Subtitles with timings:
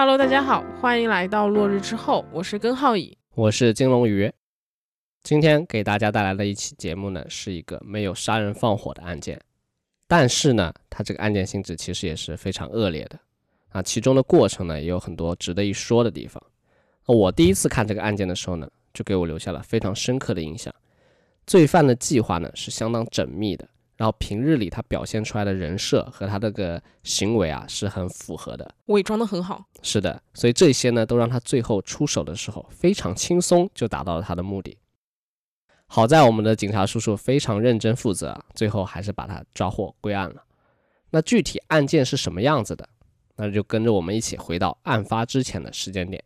[0.00, 4.32] Hello，大家好，欢迎来到落日之后，我是根浩乙，我是金龙鱼。
[5.24, 9.40] 今天给大家带来的一期节目呢，是一个没有杀人放火的案件，
[10.06, 13.18] 但是呢，它这个案件性质其实也是非常恶劣的
[13.70, 16.40] 啊，其中的过程呢，也有很多值得一说的地方。
[17.06, 20.72] 我第一次看这个案件的时候呢，就给我留下了非常深刻的印象。
[21.44, 29.66] 罪犯的计划呢是相当缜密的，然后平日里他表现出来的人设和他这个行为啊是很符合的，伪装的很好。
[29.82, 34.78] 是的，所以这些呢都让他最后出手的时候非常轻松，就达到了他的目的。
[35.88, 40.44] 好在我们的警察叔叔非常认真负责，最后还是把他抓获归案了。
[41.10, 42.88] 那具体案件是什么样子的？
[43.36, 46.22] 那就跟着我们一起回到案发之前的时间点。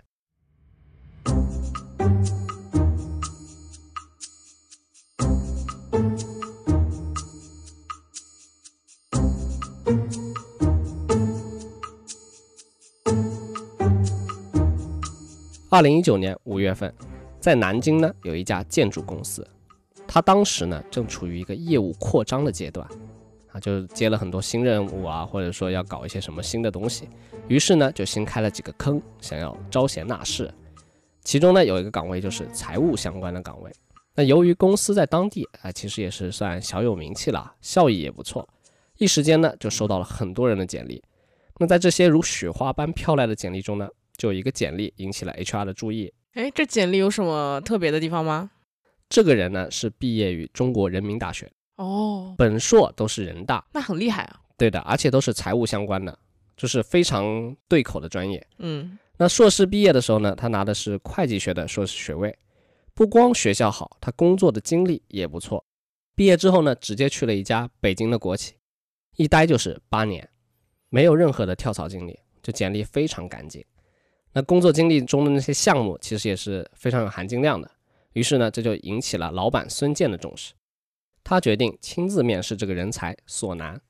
[15.72, 16.92] 二零一九年五月份，
[17.40, 19.42] 在南京呢有一家建筑公司，
[20.06, 22.86] 他当时呢正处于一个业务扩张的阶段，
[23.50, 27.08] 啊，就接了很多新任务啊，或者说要搞一些什么新的东西，
[27.48, 30.52] 于是呢就新开了几个坑，想要招贤纳士。
[31.24, 33.72] 其中呢有一个岗位就是财务相关的岗位。
[34.14, 38.46] 那由于公司在当地啊其实也是算小有名气了，效益也不错，
[38.98, 41.02] 一时间呢就收到了很多人的简历。
[41.56, 43.88] 那在这些如雪花般飘来的简历中呢。
[44.22, 46.14] 就有一个简历引起了 HR 的注意。
[46.34, 48.52] 哎，这简历有什么特别的地方吗？
[49.08, 54.40] 这个人呢是毕业于中国人民大学，哦，本硕都是人大，那很厉害啊。
[54.56, 56.16] 对的，而且都是财务相关的，
[56.56, 58.46] 就是非常对口的专业。
[58.58, 62.38] 嗯，那硕士毕业的时候呢，他拿的是会计学的硕士学位。
[62.94, 65.64] 不光学校好，他工作的经历也不错。
[66.14, 68.54] 毕业之后呢，直接去了一家北京的国企，
[69.16, 70.30] 一待就是八年，
[70.90, 73.64] 没有任何的跳槽经历，这简历非常干净。
[74.34, 77.70] 那工作经历中的那些项目其实也是非常有含金量的，
[78.14, 80.54] 于是呢，这就引起了老板孙健的重视。
[81.22, 83.80] 他决定亲自面试这个人才索南。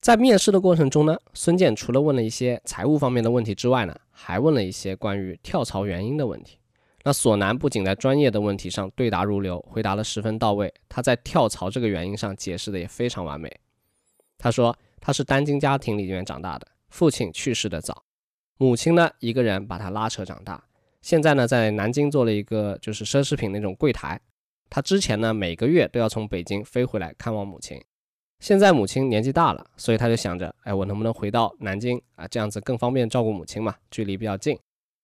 [0.00, 6.58] 在面试的过程中呢，孙健除了问了一些财务方面的问题之外呢，还问了一些关于跳槽原因的问题。
[7.04, 13.50] 那索南不仅在专业的问题上对答如流，回答的十分到位，他在跳槽这个原因上解释的也非常完美。
[14.36, 18.04] 他说他是单亲家庭里面长大的，父亲去世的早。
[18.58, 20.64] 母亲呢，一个人把他拉扯长大，
[21.02, 24.18] 现在呢，在南京做了一个就是奢侈品那种柜台。
[24.70, 27.78] 他之前呢，每个月都要从北京飞回来看望母亲。
[28.40, 32.26] 现在母亲年纪大了，所以他就想着，哎，我能不能回到南京啊？
[32.28, 34.58] 这样子更方便照顾母亲嘛，距离比较近，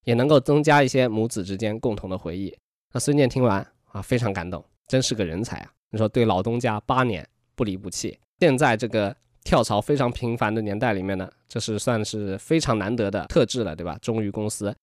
[0.04, 2.56] 也能够增加一些母子之间共同的回忆。
[2.92, 5.70] 那孙健听完啊，非常感动，真是个人才啊！
[5.90, 9.14] 你说对老东家八年不离不弃，现在这个。
[9.44, 13.98] 跳槽非常频繁的年代里面呢，这是算是非常难得的特质了，对吧？
[14.00, 14.74] 忠于公司。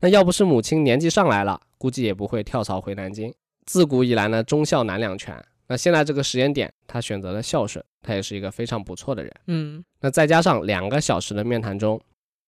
[0.00, 3.32] 那要不是母亲年纪上来了，估计也不会跳槽回南京。
[3.66, 5.34] 自古以来呢，忠孝难两全。
[5.66, 9.32] 那现在这个时间点，他选择了孝顺，他也是一个非常不错的人。
[9.46, 11.98] 嗯，那再加上两个小时的面谈中，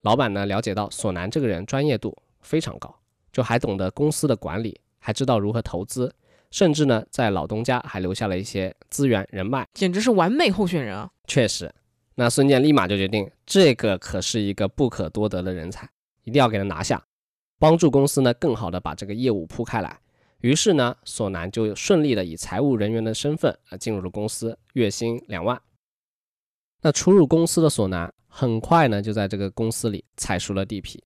[0.03, 2.94] 老板呢了解到索南这个人专业度非常高，
[3.33, 6.15] 就还懂得公司的管理，还知道如何投资。
[6.56, 11.10] 甚至呢，在老东家还留下了一些资源人脉，简直是完美候选人啊！
[11.26, 11.70] 确实，
[12.14, 15.86] 那孙健立马就决定，这个可是一个不可多得的人才，
[16.24, 17.04] 一定要给他拿下，
[17.58, 20.00] 帮助公司呢更好的把这个业务铺开来。
[20.40, 25.60] 于是呢，索南就顺利的以财务人员的身份啊进入了公司，月薪两万。
[26.80, 31.04] 那初入公司的索南，很快呢就在这个公司里踩熟了地皮，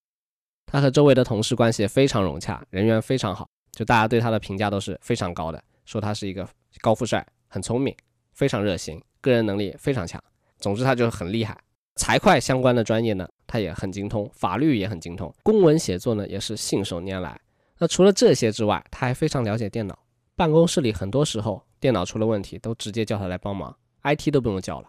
[0.65, 3.51] 他和周围的同事关系非常融洽，人缘非常好。
[3.73, 6.49] 就大家对他的评价都是非常高的，说他是一个
[6.81, 7.95] 高富帅，很聪明，
[8.33, 10.23] 非常热心，个人能力非常强。
[10.59, 11.57] 总之，他就很厉害。
[11.97, 17.39] 财会相关的专业呢，他也很精通，法律也很精通，公文写作呢也是信手拈来。
[17.79, 19.99] 那除了这些之外，他还非常了解电脑。
[20.37, 24.89] 办公室里很多时候电脑出了问题，都直接叫他来帮忙，IT 都不用叫了，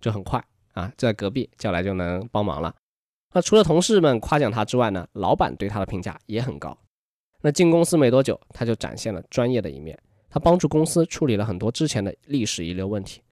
[0.00, 0.42] 就很快
[0.72, 2.74] 啊，就在隔壁叫来就能帮忙了。
[3.32, 6.76] 那除了同事们夸奖他之外呢，老板对他的评价也很高。
[7.42, 9.98] 那进公司没多久，他就展现了专业的一面。
[10.28, 13.22] 他帮助公司处理了很多之前的历史遗留问题，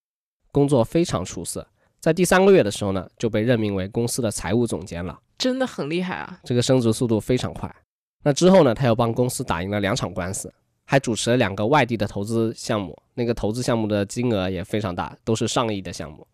[0.52, 1.66] 工作非常出色。
[2.00, 6.40] 在第三个月的时候呢，就被任命为公司的财务总监了，真的很厉害啊！
[6.44, 7.74] 这个升职速度非常快。
[8.22, 10.52] 那之后呢，他又帮公司打赢了两场官司，
[10.84, 16.26] 还主持了两个外地的投资项目，那个投资项目的金额也非常大，都是上亿的项目。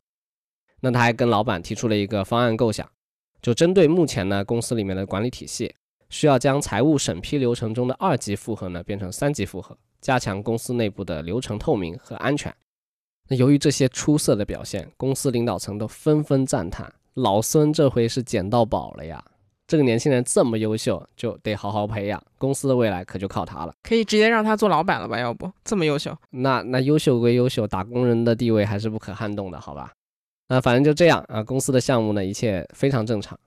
[0.81, 2.89] 那他还跟老板提出了一个方案构想，
[3.43, 5.75] 就针对目前呢公司里面的管理体系。
[6.11, 12.55] 需要将财务审批流程中的二级复核呢变成三级复核，加强公司内部的流程透明和安全。
[13.29, 19.25] 那由于这些出色的表现，公司领导层都纷纷赞叹：老孙这回是捡到宝了呀！
[19.69, 23.73] 这个年轻人这么优秀，就得好好培养，公司的未来可就靠他了。
[23.85, 25.17] 可以直接让他做老板了吧？
[25.17, 26.13] 要不这么优秀？
[26.31, 29.93] 那那优秀归优秀，打工人的地位还是不可撼动的，好吧？
[30.49, 33.39] 那反正就这样啊，公司的项目呢，一切非常正常，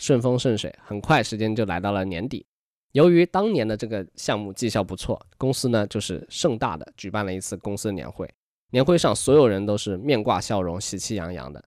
[0.00, 0.74] 顺风顺水。
[0.82, 2.44] 很快时间就来到了年底，
[2.92, 8.28] 由于当年的这个项目绩效不错，公司呢就是盛大的举办了一次公司年会。
[8.70, 11.62] 年会上所有人都是面挂笑容，喜气洋洋的。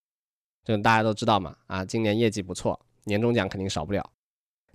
[0.66, 4.10] 就大家都知道嘛，啊，今年业绩不错，年终奖肯定少不了。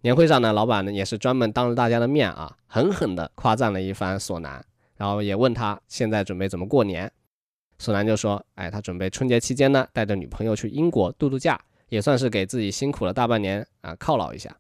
[0.03, 4.65] 年会上呢，老板呢也是专门当着大家的面啊，狠狠地夸赞了一番索南，
[4.97, 7.11] 然后也问他现在准备怎么过年。
[7.81, 11.59] 索南就说：“哎，他准备春节期间呢，带着女朋友去英国度度假，
[11.89, 14.57] 也算是给自己辛苦了大半年啊犒劳一下。”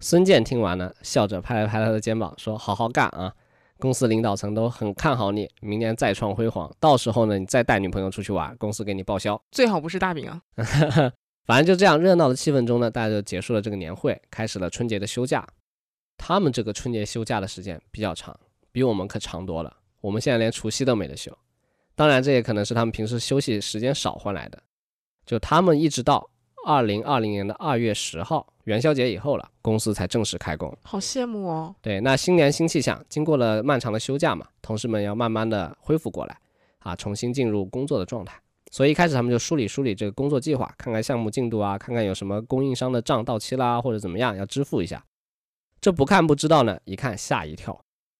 [0.00, 3.32] 孙健听完呢，笑着拍了拍他的肩膀，说：“好好干啊，
[3.78, 6.68] 公司领导层都很看好你，明年再创辉煌。
[6.80, 10.42] 到时候呢，你再带女朋友出去玩，公司给你报销，最好不是大饼啊。
[11.46, 15.46] ”反正就这样热闹的气氛中呢，大家就结束了这个年会，开始了春节的休假。
[16.16, 18.38] 他们这个春节休假的时间比较长，
[18.70, 19.76] 比我们可长多了。
[20.00, 21.36] 我们现在连除夕都没得休。
[21.94, 24.62] 当然，这也可能是他们平时休息时间少换来的。
[25.24, 26.28] 就他们一直到
[26.66, 30.76] 二零二零年的二月十号元宵节以后了，公司才正式开工。
[30.82, 31.74] 好羡慕哦。
[31.80, 36.38] 对，那新年新气象，经过了漫长的休假嘛，同事们要慢慢的恢复过来，
[36.80, 38.40] 啊，重新进入工作的状态。
[38.70, 45.04] 所以一开始他们就梳理梳理这个工作计划，看看项目进度啊，看看有什么供应商的账到期啦，或者怎么样要支付一下。
[45.80, 47.78] 这不看不知道呢，一看吓一跳，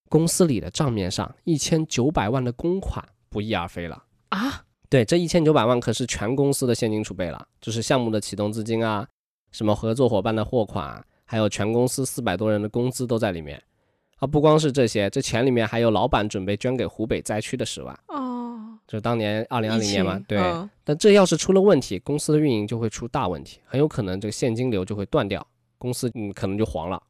[0.09, 3.05] 公司里的账面上一千九百万的公款。
[3.31, 4.67] 不翼而飞了啊！
[4.93, 9.09] 对，这一千九百万可是全公司的现金储备了，就是项目的启动资金啊，
[9.51, 13.59] 什么合作伙伴的货款，还有全公司四百多人的工资都在里面
[14.19, 14.27] 啊！
[14.27, 20.39] 不光是这些，这钱里面还有老板准备捐给湖北灾区的十万哦，就当年二零二零年嘛，对。
[20.85, 25.47] 但这要是出了问题，公司的运营就会出大问题，很有可能这个现金流就会断掉，
[25.79, 27.03] 公司嗯可能就黄了。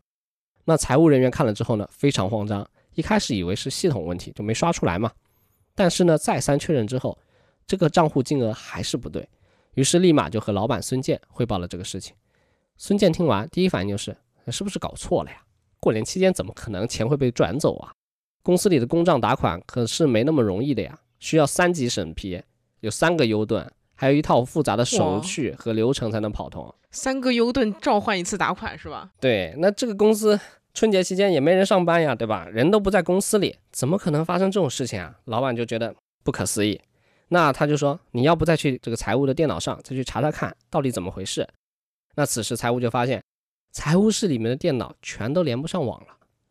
[0.64, 2.64] 那财务人员看了之后呢，非常慌张，
[2.94, 5.10] 一开始以为是系统问题，就没刷出来嘛。
[5.74, 7.18] 但是呢，再三确认之后，
[7.66, 9.28] 这个账户金额还是不对，
[9.74, 12.14] 于是立马就和老板孙健汇报了这个事情。
[12.76, 14.16] 孙健听完，第一反应就是，
[14.48, 15.36] 是不是搞错了呀？
[15.80, 17.92] 过年期间怎么可能钱会被转走啊？
[18.42, 22.42] 公司里的公账打款可是没那么容易的呀，需要三级审批，
[22.80, 26.74] 有三个 U 盾，还有一套复杂的手续和流程才能跑通。
[26.90, 29.10] 三个 U 盾召唤一次打款是吧？
[29.20, 30.38] 对，那这个公司。
[30.74, 32.48] 春节期间也没人上班呀，对吧？
[32.48, 35.14] 人都不在公司里，怎么可能发生这种事情啊？
[35.26, 35.94] 老板就觉得
[36.24, 36.80] 不可思议，
[37.32, 41.48] 那他就说：“你要不再去这个财务的电脑上再去查查看，到底怎么回事？”
[42.14, 43.24] 那此时财务就发现，
[43.70, 46.08] 财务室里面的电脑全都连不上网了，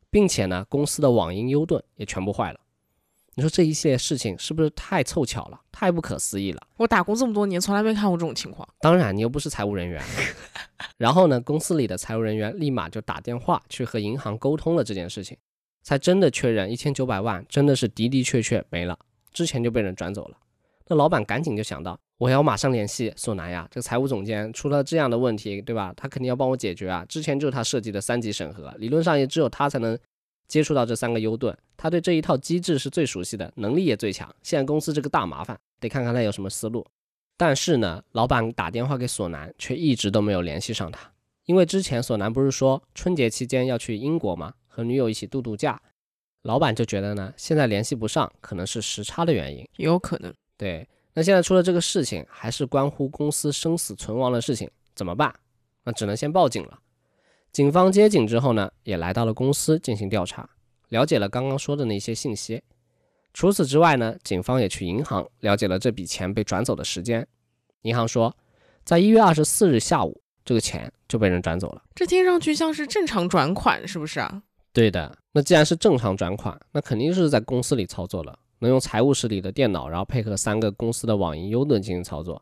[0.10, 2.60] 并且呢，公司的网银 U 盾也全部坏了。
[3.36, 6.68] 你说这一系列事情是不是太凑巧了，太不可思议了？
[6.78, 8.68] 我打工这么多年，从来没看过这种情况。
[8.80, 10.04] 当然，你又不是财务人员。
[10.98, 15.38] 然后呢，公司里的财务人员立马就打电话去和银行沟通了这件事情，
[15.84, 18.98] 才真的确认一千九百万真的是的的确确没了，
[19.32, 20.38] 之前就被人转走了。
[20.88, 25.94] 那老板赶紧就想到，我要马上联系索南呀，这个财务总监出了这样的问题，对吧？
[25.96, 27.06] 他肯定要帮我解决啊。
[27.08, 29.98] 之前就是他设计的三级审核，理论上也只有他才能。
[30.48, 34.30] 接触到这三个 U 盾，他对这一套机制是最熟悉的，能力也最强。
[34.44, 36.86] 现在公司这个大麻烦，得看看他有什么思路。
[37.38, 41.10] 但是呢，老板打电话给索南，却一直都没有联系上他。
[41.46, 44.54] 因为之前索南不是说春节期间要去英国吗？
[44.68, 45.82] 和女友一起度度假。
[46.42, 50.34] 老板就觉得呢，现在联系不上，可能是时差的原因，也有可能。
[50.62, 55.34] 对，那现在出了这个事情，还是关乎公司生死存亡的事情，怎么办？
[55.86, 56.78] 那只能先报警了。
[57.52, 60.48] 警方接警之后呢，也来到了公司进行调查，
[60.90, 62.62] 了解了刚刚说的那些信息。
[63.34, 67.28] 除此之外呢，警方也去银行了解了这笔钱被转走的时间。
[67.82, 68.38] 银行说，
[68.86, 71.82] 在一月二十四日下午，这个钱就被人转走了。
[71.96, 74.44] 这听上去像是正常转款，是不是啊？
[74.72, 75.18] 对的。
[75.32, 82.42] 那既然是正常转款，那肯定是在公司里操作了，能用财务室里的电脑，然后配合三个公司的网银 U 盾进行操作。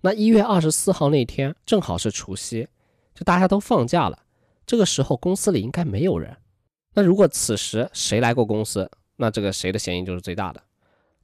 [0.00, 2.68] 那一月二十四号那天正好是除夕，
[3.14, 4.18] 就大家都放假了。
[4.64, 6.36] 这个时候公司里应该没有人，
[6.94, 10.62] 那如果此时谁来过公司，那这个谁的嫌疑就是最大的。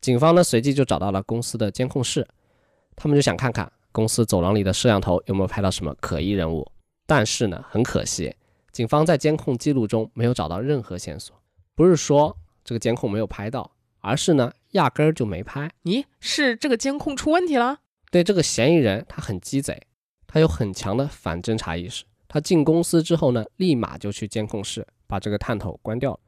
[0.00, 2.26] 警方呢随即就找到了公司的监控室，
[2.97, 6.67] 他们就想看看公司走廊里的摄像头有没有拍到什么可疑人物。
[7.07, 8.35] 但是呢，很可惜，
[8.73, 11.37] 警方在监控记录中没有找到任何线索。
[11.75, 13.71] 不是说这个监控没有拍到，
[14.04, 15.70] 而是呢压根儿就没拍。
[15.84, 17.78] 咦，是这个监控出问题了？
[18.11, 19.82] 对，这个嫌疑人他很鸡贼，
[20.26, 22.04] 他有很强的反侦查意识。
[22.28, 26.20] 他进公司之后呢，立马就去监控室把这个探头关掉了，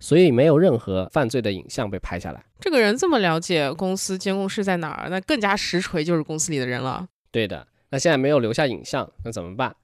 [0.00, 2.44] 所以没有任何犯罪的影像被拍下来。
[2.60, 7.08] 这个人这么了解公司监控室在哪儿，那更加实锤就是公司里的人了。
[7.30, 9.74] 对的，那现在没有留下影像，那怎么办？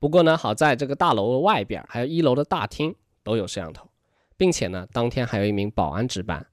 [0.00, 3.88] 不过呢，好在这个大楼的外边还有一楼的大厅都有摄像头，
[4.36, 6.44] 并且呢，当天还有一名保安值班。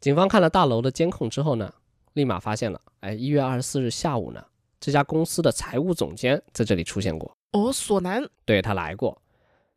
[0.00, 1.72] 警方看了大楼的监控之后呢，
[2.12, 4.44] 立马发现了，哎，一月二十四日下午呢，
[4.78, 7.36] 这家公司的财务总监在这里出现过。
[7.50, 9.20] 哦，索南，对他来过。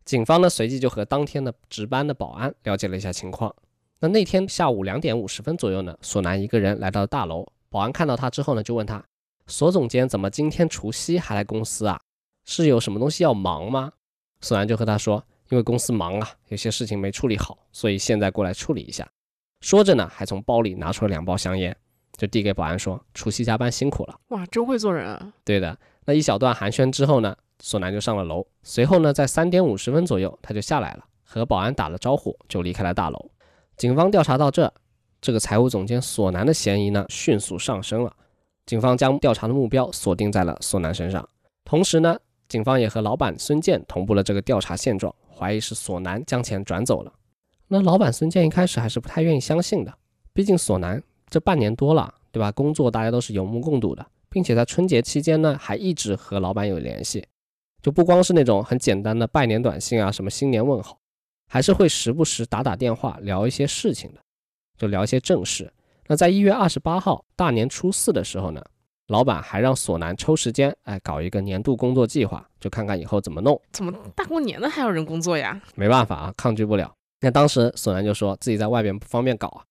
[0.05, 3.53] 警方呢，随即就和当天的值班的保安了解了一下情况。
[3.99, 9.03] 那那天下午两点五十分左右呢，索南一个人来到大楼，保安看到他之后呢，就问他
[9.47, 11.99] ：“索总监怎么今天除夕还来公司啊？
[12.45, 13.91] 是有什么东西要忙吗？”
[14.41, 19.07] 索南就和他说：“因为公司忙啊，有些事情没处理好，所以现在过来处理一下。”
[19.61, 21.75] 说着呢，还从包里拿出了两包香烟，
[22.17, 25.31] 就递给保安说：“除夕加班辛苦了。”哇，真会做人啊！
[25.45, 28.45] 对的，那一小段寒暄之后呢，索南就上了楼。
[28.63, 33.31] 随后呢，在三点五十分左右，他就下来了，和保安打了招呼，就离开了大楼。
[33.77, 34.73] 警方调查到这，
[35.21, 38.11] 这个财务总监索南的嫌疑呢，迅速上升了。
[38.65, 41.27] 警方将调查的目标锁定在了索南身上。
[41.65, 47.13] 同时呢，警方也和老板孙健同步了这个调查现状，怀疑是索南将钱转走了。
[47.73, 49.93] 那老板孙健一开始还是不太愿意相信的，
[50.33, 52.51] 毕竟索南这半年多了，对吧？
[52.51, 57.25] 工作大家都是有目共睹的，并且在春节期间呢，还一直和老板有联系，
[57.81, 60.97] 就不光是那种很简单的拜年短信啊，什么新年问候，
[61.47, 64.19] 还是会时不时打打电话聊一些事情的，
[64.77, 65.71] 就聊一些正事。
[66.07, 68.61] 那在一月二十八号大年初四的时候呢，
[69.07, 73.57] 老板还让索南抽时间，哎，搞一个年度工作计划，就看看以后怎么弄。
[73.71, 75.61] 怎么大过年的还要人工作呀？
[75.75, 76.93] 没办法啊，抗拒不了。
[77.21, 79.63] 那当时索南就说自己在外边不方便搞啊，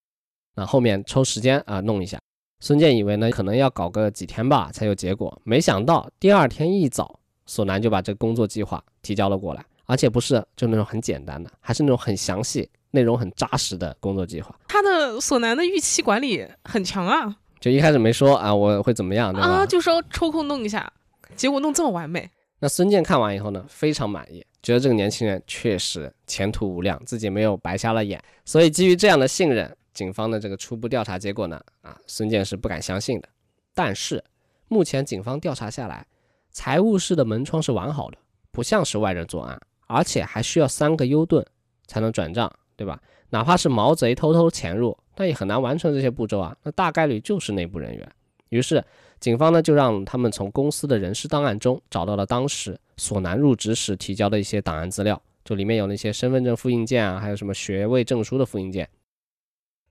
[0.55, 2.19] 那后面抽时间啊弄一下。
[2.61, 14.55] 孙健以为呢可能要搞个几天吧才有结果，没想到第二天一早，索南就把这工作计划提交了过来，而且不是就那种很简单的，还是那种很详细、内容很扎实的工作计划。
[14.69, 19.49] 他的索南的预期管理很强啊，就一开始没说啊我会怎么样，对吧？
[19.49, 20.93] 啊，就说抽空弄一下，
[21.35, 22.31] 结果弄这么完美。
[22.61, 24.45] 那孙健看完以后呢，非常满意。
[24.63, 33.29] 觉得这个年轻人确实前途无量，自己没有白瞎了眼，所以基于这样的信任，警方的这个初步调查结果呢，啊，孙健是不敢相信的。
[33.75, 34.23] 但是
[34.69, 36.07] 目前警方调查下来，
[36.51, 38.19] 财务室的门窗是完好的，
[38.51, 41.45] 不像是外人作案，而且还需要三个 U 盾
[41.87, 43.01] 才能转账，对吧？
[43.31, 48.13] 哪怕是毛贼偷偷潜入，那也很难完成这些步骤啊，那大概率就是内部人员。
[48.51, 48.85] 于是。
[49.21, 58.87] 警方呢就让他们从公司的人事档案中找到了当时索南入职时提交的一些档案资料，就里面有那些身份证复印件啊，还有什么学位证书的复印件。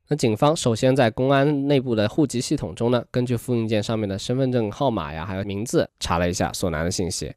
[0.10, 7.34] 那警方首先在公安内部的户籍系统中呢，根据复印件上面的身份证号码呀，还有名字查了一下索南的信息，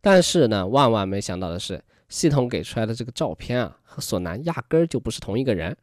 [0.00, 5.76] 但是呢，万万没想到的是，系统给出来的这个照片啊，和索南压根儿就不是同一个人。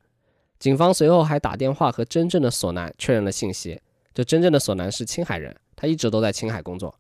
[0.57, 3.79] 警方随后还打电话和真正的索南确认了信息。
[4.12, 6.93] 就真正的索南是青海人，他一直都在青海工作。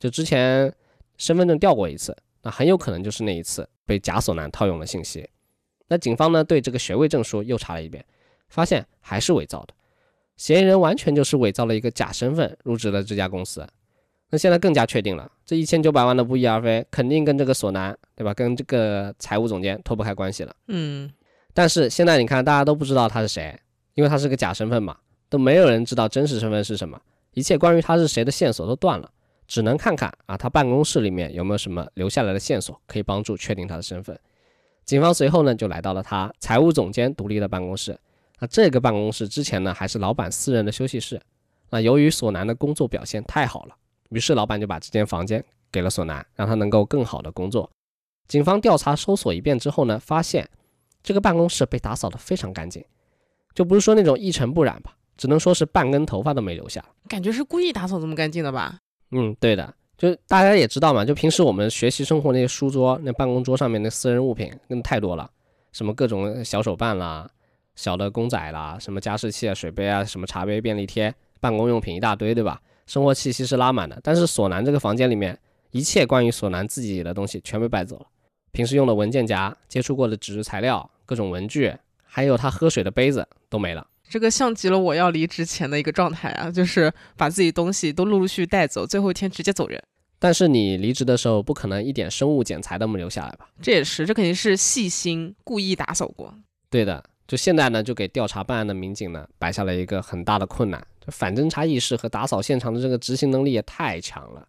[0.00, 0.74] 就之前
[1.16, 5.28] 身份证调过一次，那很有可能就是那一次被假索南套用了信息。
[5.88, 8.04] 那警方呢对这个学位证书又查了一遍，
[8.48, 9.74] 发现还是伪造的，
[10.36, 13.66] 嫌疑人完全就是伪造了一个假身份入职了这家公司。
[14.30, 18.34] 那现在更加确定了，这一千九百万的不翼而飞，肯定跟这个索南对吧？
[18.34, 20.56] 跟这个财务总监脱不开关系了。
[20.68, 21.10] 嗯，
[21.52, 23.56] 但是现在你看，大家都不知道他是谁，
[23.94, 24.96] 因为他是个假身份嘛。
[25.30, 27.00] 都没有人知道真实身份是什么，
[27.32, 29.10] 一切关于他是谁的线索都断了，
[29.46, 34.18] 只能看看啊，他办公室里面有没有什么留下来的线索可以帮助确定他的身份。
[34.84, 37.98] 警方随后呢就来到了他财务总监独立的办公室，
[38.40, 41.20] 那这个办公室之前呢还是老板私人的休息室。
[41.70, 43.74] 那由于索南的工作表现太好了，
[44.10, 47.70] 于是老板就把这间房间给了索南，让他能够更好的工作。
[48.28, 50.48] 警方调查搜索一遍之后呢，发现
[51.02, 52.84] 这个办公室被打扫得非常干净，
[53.54, 54.96] 就不是说那种一尘不染吧。
[55.16, 58.78] 只能说是半根头发都没留下，感觉是故意打扫这么干净的吧？
[59.10, 65.30] 嗯，对的，就大家也知道嘛，就平时我们学习生活那些书桌、那办公桌上面那私人物品，那太多了，
[65.72, 67.28] 什么各种小手办啦、
[67.76, 72.60] 小的公仔啦、什么加湿器啊、水杯啊、什么茶杯、便利贴、办公用品一大堆，对吧？
[72.86, 73.98] 生活气息是拉满的。
[74.02, 75.38] 但是索南这个房间里面，
[75.70, 78.06] 一切关于索南自己的东西全被搬走了，
[78.52, 83.86] 平时用的文件夹、接触过的纸质材料、各种文具，还有他喝水的杯子都没了。
[84.08, 89.82] 这个像极了我要离职前的一个状态啊，就是把自己东西都陆陆续续带走，最后一天直接走人。
[90.18, 93.48] 但是你离职的时候，不可能一点生物检材都没留下来吧？
[93.60, 96.34] 这也是，这肯定是细心故意打扫过。
[96.70, 104.48] 对的，就现在呢，就给调查办案的民警呢摆下了一个很大的困难，就反侦查意识和打扫现场的这个执行能力也太强了。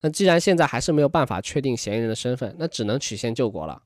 [0.00, 3.82] 那既然现在还是没有办法确定嫌疑人的身份，那只能曲线救国了，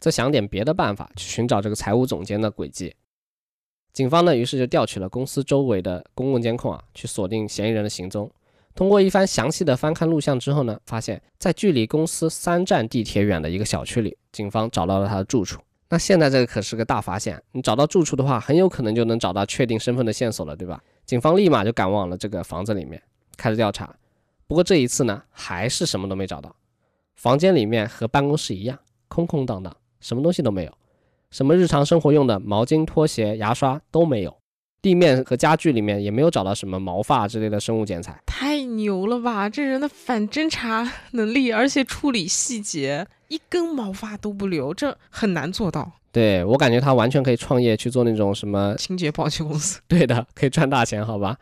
[0.00, 2.94] 再想点别的办法去寻找这个财务总监的轨迹。
[3.92, 8.30] 警方呢，于是就调取了公司周围的公共监控啊，去锁定嫌疑人的行踪。
[8.74, 15.60] 通过一番详细的翻看录像之后呢，发现，在距离公司三站地铁远的一个小区里，警方找到了他的住处。
[15.88, 20.80] 那现在这个可是个大发现，你找到住处的话，很有可能就能找到确定身份的线索了，对吧？
[21.06, 23.02] 警方立马就赶往了这个房子里面，
[23.36, 23.92] 开始调查。
[24.46, 26.54] 不过这一次呢，还是什么都没找到。
[27.16, 28.78] 房间里面和办公室一样，
[29.08, 30.72] 空空荡荡，什么东西都没有，
[31.30, 34.36] 什么日常生活用的毛巾、拖鞋、牙刷都没有。
[34.80, 39.48] 地面和家具里面也没有找到什么毛发之类的生物建材，太牛了吧！
[39.48, 45.90] 这人的反侦查能力，而且处理细节，一根毛发都不留，这很难做到。
[46.12, 49.80] 对我感觉他完全可以创业去做那种什么清洁保洁公司。
[49.88, 51.36] 对的，可以赚大钱，好吧？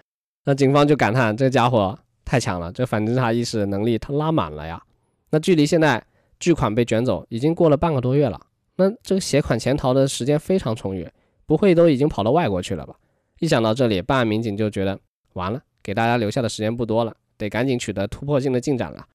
[0.47, 4.83] 那警方就感叹这家伙太强了，这反侦查意识能力他拉满了呀。
[5.31, 6.03] 那距离现在
[6.41, 8.41] 巨款被卷走已经过了半个多月了，
[8.77, 11.09] 那这个携款潜逃的时间非常充裕，
[11.47, 12.95] 不会都已经跑到外国去了吧？
[13.41, 14.99] 一想到这里，办案民警就觉得
[15.33, 19.07] 完了，给大家留下的时间不多了，得赶紧取得突破性的进展了。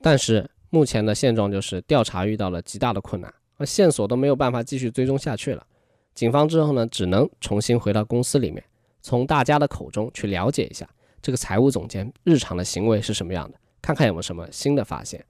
[0.00, 5.66] 但是目前的现状就是调查遇到了极大的困难，而线索都没有办法继续追踪下去了。
[6.14, 8.62] 警方之后呢，只能重新回到公司里面，
[9.00, 10.88] 从大家的口中去了解一下
[11.22, 15.24] 这个财务总监日常的行为是什么样的，看看有没有什么新的发现。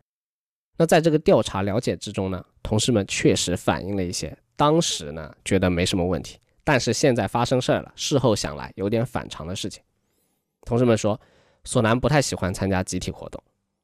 [0.80, 6.38] 那在这个调查了解之中呢，同事们确实反映了一些当时呢觉得没什么问题。
[6.64, 9.82] 但是现在发生事儿了，事后想来有点反常的事情。
[10.64, 11.20] 同事们说，
[11.64, 13.42] 索南不太喜欢参加集体活动，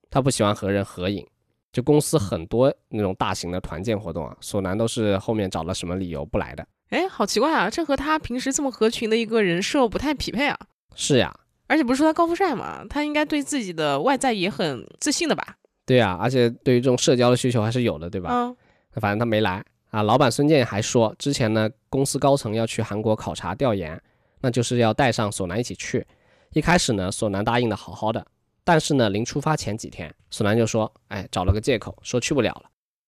[0.09, 1.27] 他不喜欢和人合影。
[1.71, 6.67] 就公司很多那种大型的团建活动啊，索南都是后面找了什么理由不来的。
[6.89, 10.59] 哎，好奇怪啊，这和他平时这么合群的一个人设不太匹配啊。
[10.95, 15.59] 是呀，而且不是说他高富帅嘛，他应该对自己的外在也很自信的吧？
[15.87, 18.31] 对呀，而且对于这种社交的需求还是有的，对吧？
[18.33, 18.57] 嗯，
[19.01, 19.65] 反正他没来。
[19.91, 23.99] 啊，老板孙健还说，之前呢，公司高层要去韩国考察调研，
[24.41, 26.05] 那就是要带上索南一起去。
[26.53, 28.27] 一开始呢，索南答应的好好的，
[28.65, 32.65] 但是呢，临出发前几天，索南就说，哎，找了个借口说去不了了。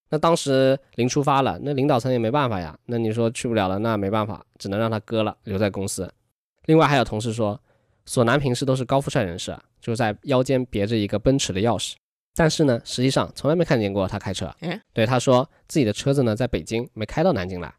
[0.09, 2.79] 那当时临出发了，那领导层也没办法呀。
[2.87, 6.11] 那你说去不了了，那没办法，只能让他搁了，留在公司。
[6.67, 7.61] 另外还有同事说，
[8.07, 11.95] 索南平时都是高富帅人士，就在腰间别着一个奔驰的钥匙。
[12.39, 14.49] 但是呢，实际上从来没看见过他开车。
[14.61, 17.75] 嗯，对，他说自己的车子呢在北京没开到南京来，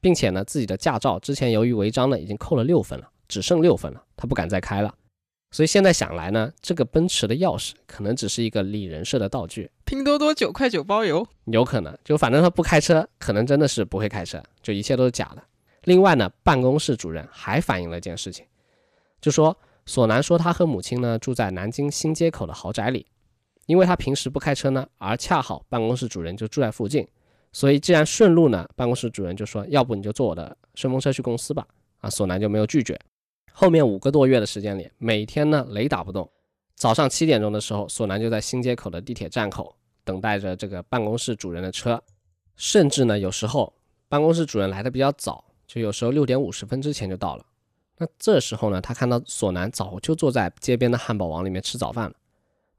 [0.00, 4.94] 并且呢自己的驾照之前由于违章呢已经扣了六分了，只剩六分了，他不敢再开了。
[5.50, 9.68] 所以现在想来呢，这个奔驰的钥匙可能只是一个理人设的道具。
[9.84, 15.42] 拼多多九块九包邮，有可能，就反正他不开车，可能真的是不会开车，就一切都是假的。
[15.82, 18.46] 另外呢，办公室主任还反映了一件事情，
[19.20, 23.04] 就说索南说他和母亲呢住在南京新街口的豪宅里。
[23.66, 27.06] 因为他平时不开车呢，而恰好办公室主任就住在附近，
[27.52, 31.66] 所以既然顺路呢，办公室主任就说：“要不你就坐我的顺风车去公司吧。”
[32.00, 32.98] 啊，索南就没有拒绝。
[33.52, 36.30] 后面五个多月的时间里，每天呢雷打不动。
[36.74, 39.74] 早上七点钟的时候，索南就在新街口的地铁站口
[40.04, 42.02] 等待着这个办公室主任的车，
[42.56, 43.72] 甚至呢有时候
[44.08, 47.46] 办公室主任来的比较早，就有时候六点五十分之前就到了。
[47.96, 52.14] 那这时候呢，他看到索南早就坐在街边的汉堡王里面吃早饭了。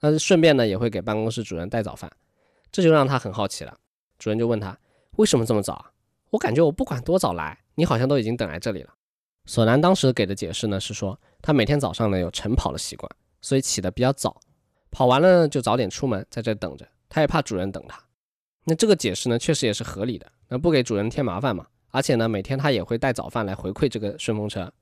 [0.01, 2.11] 那顺便呢，也会给办公室主任带早饭，
[2.71, 3.75] 这就让他很好奇了。
[4.19, 4.77] 主任就问他
[5.17, 5.91] 为什么这么早啊？
[6.31, 8.93] 我感觉我不管多早来，你好像都已经等来这里了。
[9.45, 13.09] 索南当时给的解释呢是说，他每天早上呢有晨跑的习惯，
[13.41, 14.39] 所以起得比较早，
[14.91, 16.87] 跑完了就早点出门，在这等着。
[17.07, 18.01] 他也怕主任等他。
[18.65, 21.67] 那这个解释呢确实也是合理的，那不给主任添麻烦嘛。
[21.91, 24.73] 而且呢每天他也会带早饭来回馈这个顺风车，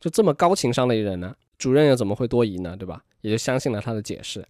[0.00, 1.36] 就这么高情商的一人呢。
[1.58, 2.76] 主任又怎么会多疑呢？
[2.76, 3.02] 对吧？
[3.20, 4.46] 也就相信了他的解释。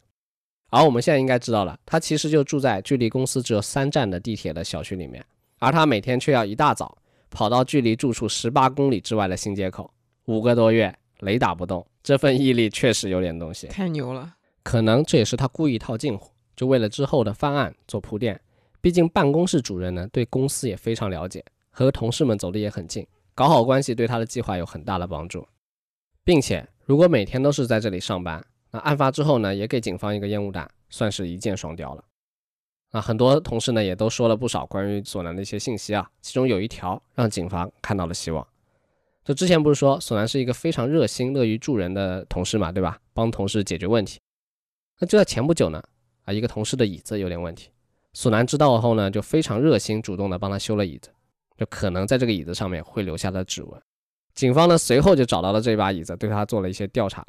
[0.71, 5.25] 而我们现在应该知道了，他其实就住在距离公司只有三站的地铁的小区里面，
[5.59, 6.99] 而他每天却要一大早
[7.31, 9.91] 跑到距离住处十八公里之外的新街口，
[10.27, 14.35] 五个多月雷打不动，这份毅力确实有点东西，太牛了。
[14.63, 18.39] 可能这也是他故意套近乎，就为了之后的翻案做铺垫。
[18.83, 25.49] 毕竟办公室主任呢，对公司也非常了解，和同事们走得也很近，搞好关系对他的计划有很大的帮助，
[26.23, 26.69] 并且。
[26.89, 32.03] 如果每天都是在这里上班，那案发之后呢，也给警方一个烟雾弹，算是一箭双雕了。
[32.93, 38.49] 啊，很多同事呢也都说了不少关于索南的一些信息啊，其中有一条让警方看到了希望。
[39.23, 42.99] 就之前不是说索南是一个非常热心、乐于助人的同事嘛，对吧？
[43.13, 44.19] 帮同事解决问题。
[44.99, 45.85] 那就在前不久呢，
[46.25, 47.69] 啊，一个同事的椅子有点问题，
[48.15, 51.11] 索南知道后呢，就非常热心、主动的帮他修了椅子，
[51.59, 53.83] 就可能在这个椅子上面会留下的指纹。
[54.39, 57.27] 警方呢随后就找到了这把椅子，对他做了一些调查，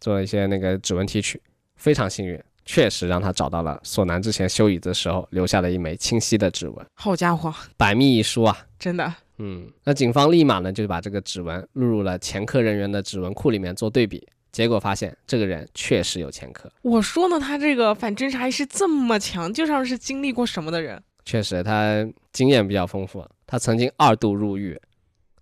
[0.00, 1.40] 做了一些那个指纹提取，
[1.76, 6.84] 非常幸运，确实让他找到了索南之前修椅子的时候留下的一枚清晰的指纹。
[6.94, 8.66] 好家伙，百密一疏啊！
[8.76, 16.68] 真的，嗯，那警方立马呢就把这个指纹录入了前科人员的指纹库里面做对比，结果发现这个人确实有前科。
[16.82, 21.00] 我说呢，他这个反侦查意识这么强，就像是经历过什么的人。
[21.24, 24.76] 确实，他经验比较丰富，他曾经二度入狱，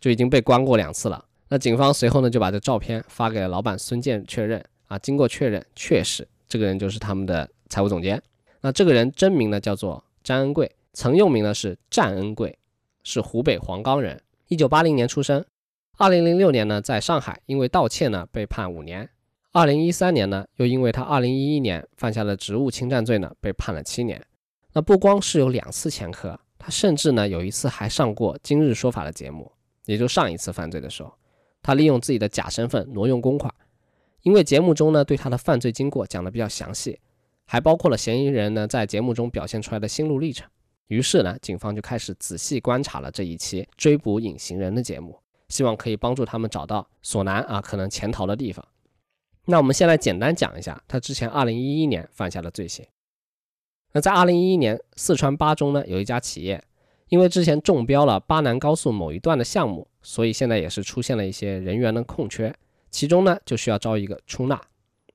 [0.01, 1.25] 就已经被关过两次了。
[1.49, 8.21] 那警方随后呢就把这照片发给了老板孙健确认啊，经过确认，确实这个人就是他们的财务总监。
[8.61, 12.59] 那这个人真名呢叫做詹恩贵，曾用名呢是战恩贵，
[13.05, 15.45] 是湖北黄冈人，一九八零年出生，
[15.99, 19.09] 二零零六年呢在上海因为盗窃呢被判五年，
[19.53, 24.21] 二零一三年呢又因为他二零一一年犯下了职务侵占罪呢被判了七年。
[24.73, 29.53] 那不光是有两次前科，他甚至呢有一次还上过《今日说法》的节目，
[29.87, 31.13] 也就上一次犯罪的时候，
[31.63, 33.53] 他利用自己的假身份挪用公款。
[34.23, 37.01] 因为节目中呢对他的犯罪经过讲的比较详细，
[37.47, 40.49] 还包括了嫌疑人呢在节目中表现出来的心路历程。
[40.89, 45.19] 于是呢，警方就开始仔细观察了这一期追捕隐形人的节目，
[45.49, 48.67] 希望可以帮助他们找到索南啊可能潜逃的地方。
[49.47, 52.85] 那我们先来简单讲一下他之前二零一一年犯下的罪行。
[53.93, 56.63] 那在二零一一年，四川巴中呢有一家企业，
[57.09, 62.55] 因为之前中标了巴南高速某一段的项目，所以现在也是出现了一些人员的空缺，
[62.91, 64.61] 其中呢就需要招一个出纳。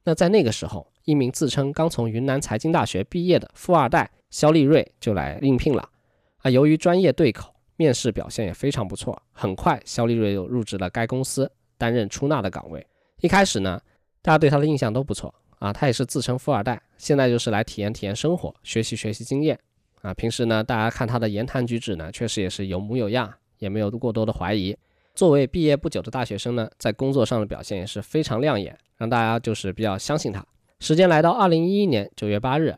[0.04, 5.90] 那在那个时候，一名自称刚从云南财经大学毕业的富二代肖立瑞就来应聘了。
[6.38, 12.86] 啊，由于专业对口，面试表现也非常不错，很快肖立瑞就入职了该公司，担任出纳的岗位。
[13.20, 13.80] 一开始呢，
[14.22, 15.34] 大家对他的印象都不错。
[15.60, 19.60] 啊，他也是自称富二代，现在就是来体验体验生活，学习学习经验。
[20.02, 24.76] 啊，平时呢，大家看他的言谈举止呢，确实也是有模有样，也没有过多的怀疑。
[25.14, 30.44] 作为毕业不久的大学生呢，在工作上的表现也是非常亮眼，让大家就是比较相信他。
[30.80, 32.76] 时间来到二零一一年九月八日，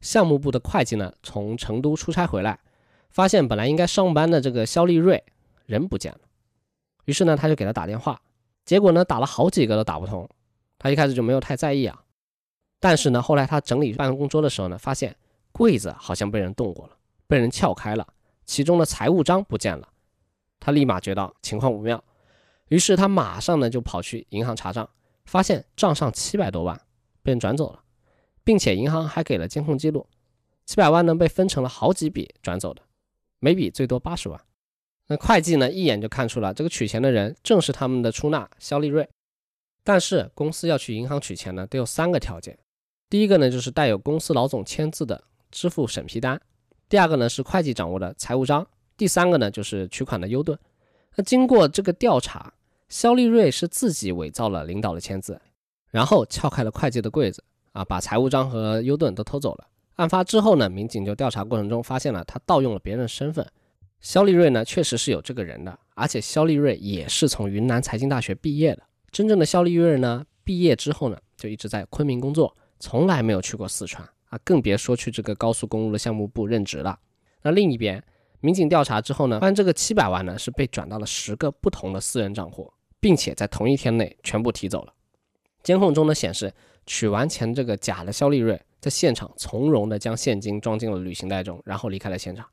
[0.00, 2.58] 项目部的会计呢从成都出差回来，
[3.10, 5.22] 发现本来应该上班的这个肖立瑞
[5.66, 6.20] 人不见了，
[7.04, 8.18] 于是呢他就给他打电话，
[8.64, 10.26] 结果呢打了好几个都打不通，
[10.78, 12.00] 他一开始就没有太在意啊。
[12.78, 15.14] 但是呢，后来他整理办公桌的时候呢，发现
[15.56, 18.06] 柜子好像被人动过了，被人撬开了，
[18.44, 19.88] 其中的财务章不见了。
[20.60, 22.04] 他立马觉得情况不妙，
[22.68, 24.86] 于是他马上呢就跑去银行查账，
[25.24, 26.78] 发现账上七百多万
[27.22, 27.82] 被人转走了，
[28.44, 30.06] 并且银行还给了监控记录，
[30.66, 32.82] 七百万呢被分成了好几笔转走的，
[33.38, 34.38] 每笔最多八十万。
[35.06, 39.08] 那会计呢一眼就看出了这个取钱的人正是他们的出纳肖立瑞，
[39.82, 42.58] 但是公司要去银行取钱呢，得有三个条件。
[43.08, 45.24] 第一个呢，就是带有公司老总签字的
[45.56, 46.36] 支付审批单；
[46.86, 48.62] 第二个呢，是会计掌握的财务章；
[48.94, 50.56] 第三个呢，就是取款的优盾。
[51.14, 52.52] 那经过这个调查，
[52.90, 55.40] 肖立瑞是自己伪造了领导的签字，
[55.90, 57.42] 然后撬开了会计的柜子，
[57.72, 59.66] 啊，把财务章和优盾都偷走了。
[59.94, 63.46] 案发之后呢，民警就调查过程中发现了他盗用了别人的身份。
[64.00, 68.82] 肖立瑞呢，确实是有这个人的，而且肖立瑞也是从云南财经大学毕业的。
[69.10, 72.54] 真正的肖立瑞呢，毕业之后呢，就一直在昆明工作。
[72.78, 76.98] 从来没有去过四川啊，更别说去这个高速公路的项目部任职了。
[77.42, 78.02] 那另一边，
[78.40, 84.92] 民警调查之后呢，发现这个七百万呢是被转到了十个不同的私人账户，并且在同一天内全部提走了。
[85.62, 86.52] 监控中呢显示，
[86.86, 92.46] 取完钱这个假的肖立瑞在现场从容地将现金装进了旅行袋中，然后离开了现场。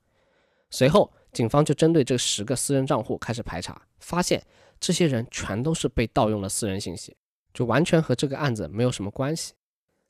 [0.71, 4.43] 随后，警方就针对这十个私人账户开始排查，发现
[4.79, 7.15] 这些人全都是被盗用了私人信息，
[7.53, 9.53] 就完全和这个案子没有什么关系。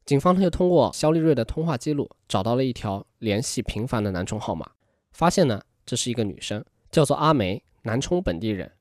[0.05, 4.69] 警方呢就通过肖立瑞的通话记录找到了一条联系频繁的南充号码，
[5.11, 8.71] 发现呢这是一个女生，叫做阿梅，南充本地人。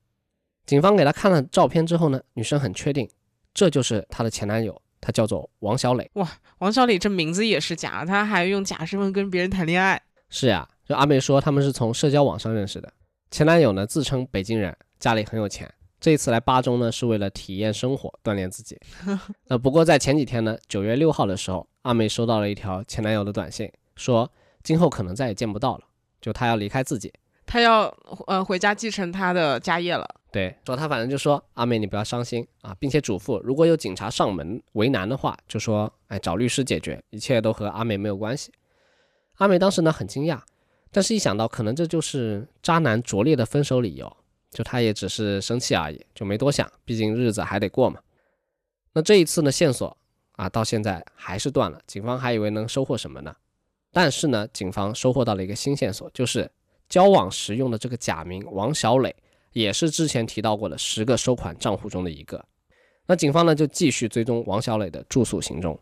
[0.65, 3.09] 警方给她看了照片之后呢，女生很确定
[3.53, 6.09] 这就是她的前男友，他叫做王小磊。
[6.13, 10.01] 哇，王小磊这名字也是假，他还用假身份跟别人谈恋爱。
[10.29, 12.91] 是呀，就阿梅说他们是从社交网上认识的，
[13.29, 15.69] 前男友呢自称北京人，家里很有钱。
[16.03, 18.77] 这一次来巴中呢，是为了体验生活，锻炼自己。
[19.47, 24.29] 呃，不过在前几天呢，九月六号的时候，阿美收到了一条前男友的短信，说
[24.63, 25.85] 今后可能再也见不到了，
[26.19, 27.13] 就他要离开自己，
[27.45, 27.85] 他要
[28.27, 30.05] 呃回家继承他的家业了。
[30.29, 38.51] 对，说他反正就说阿美你不要伤心啊，并且嘱咐如果有警察上门为难的话，就说哎找律师解决，一切都和阿美没有关系。
[39.35, 40.41] 阿美当时呢很惊讶，
[40.91, 44.17] 但是一想到可能这就是渣男拙劣的分手理由。
[44.53, 47.99] 就他也只是生气而已，就没多想，毕竟日子还得过嘛。
[48.93, 49.97] 那这一次呢，线索
[50.33, 51.81] 啊，到现在还是断了。
[51.87, 53.35] 警方还以为能收获什么呢？
[53.91, 56.49] 但是呢，警方收获到了一个新线索，就是
[56.87, 59.15] 交往时用的这个假名王小磊，
[59.51, 62.43] 也是之前提到过的十个收款账户中的一个。
[63.05, 65.79] 那警方呢，就继续追踪王小磊的住宿行踪。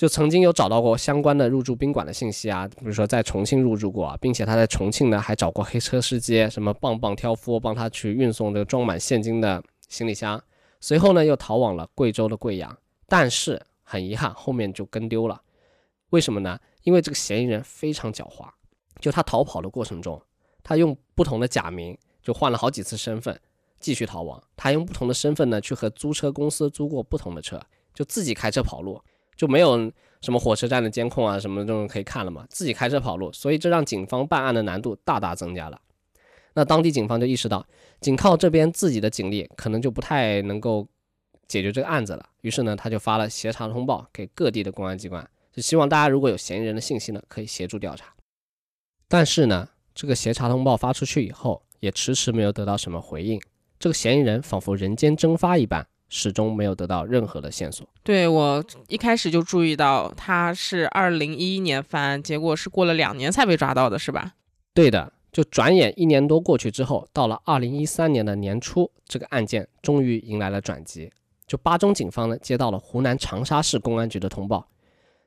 [0.00, 10.42] 就曾经有找到过相关的入住宾馆的信息啊，比如说在重庆入住过，并且他在重庆呢还找过黑车司机，什么棒棒挑夫帮他去运送这个装满现金的行李箱，
[10.80, 12.74] 随后呢又逃往了贵州的贵阳，
[13.08, 15.38] 但是很遗憾后面就跟丢了。
[16.08, 16.58] 为什么呢？
[16.84, 18.48] 因为这个嫌疑人非常狡猾，
[19.00, 20.18] 就他逃跑的过程中，
[20.62, 23.38] 他用不同的假名，就换了好几次身份
[23.78, 24.42] 继续逃亡。
[24.56, 27.60] 他用不同的身份呢去和租车公司租过不同的车，
[27.92, 28.98] 就自己开车跑路，
[29.40, 35.80] 就没有什么火车站的监控啊什么这种可以看了嘛，自己开车跑路，所以这让警方办案的难度大大增加了。
[36.52, 37.66] 那当地警方就意识到，
[38.02, 40.86] 仅靠这边自己的警力可能就不太能够
[41.48, 45.26] 解决这个案子了，于是呢，他就发了协查通报给各地的公安机关。
[45.50, 48.12] 就希望大家如果有嫌疑人的信息呢，可以协助调查。
[49.08, 53.40] 但是呢，这个协查通报发出去以后，也迟迟没有得到什么回应。
[53.78, 57.88] 这个嫌疑人仿佛人间蒸发一般，始终没有得到任何的线索。
[58.02, 64.34] 对我一开始就注意到他是二零一一年犯案，结果是过了两年才被抓到的，是吧？
[64.74, 71.10] 对的，就转眼一年多过去之后，到了二零一三年的年初，这个案件终于迎来了转机。
[71.46, 74.68] 就巴中警方呢，接到了湖南长沙市公安局的通报。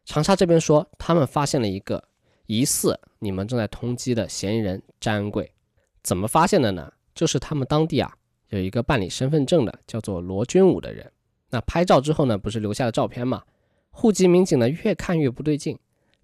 [0.05, 2.03] 长沙这边说，他们发现了一个
[2.45, 5.53] 疑似你们正在通缉的嫌疑人詹恩贵。
[6.01, 6.91] 怎么发现的呢？
[7.15, 8.15] 就是他们当地啊
[8.53, 11.11] 有一个办理身份证的，叫做罗军武的人。
[11.49, 13.41] 那拍照之后呢，不是留下了照片嘛？
[13.89, 15.77] 户籍民警呢越看越不对劲，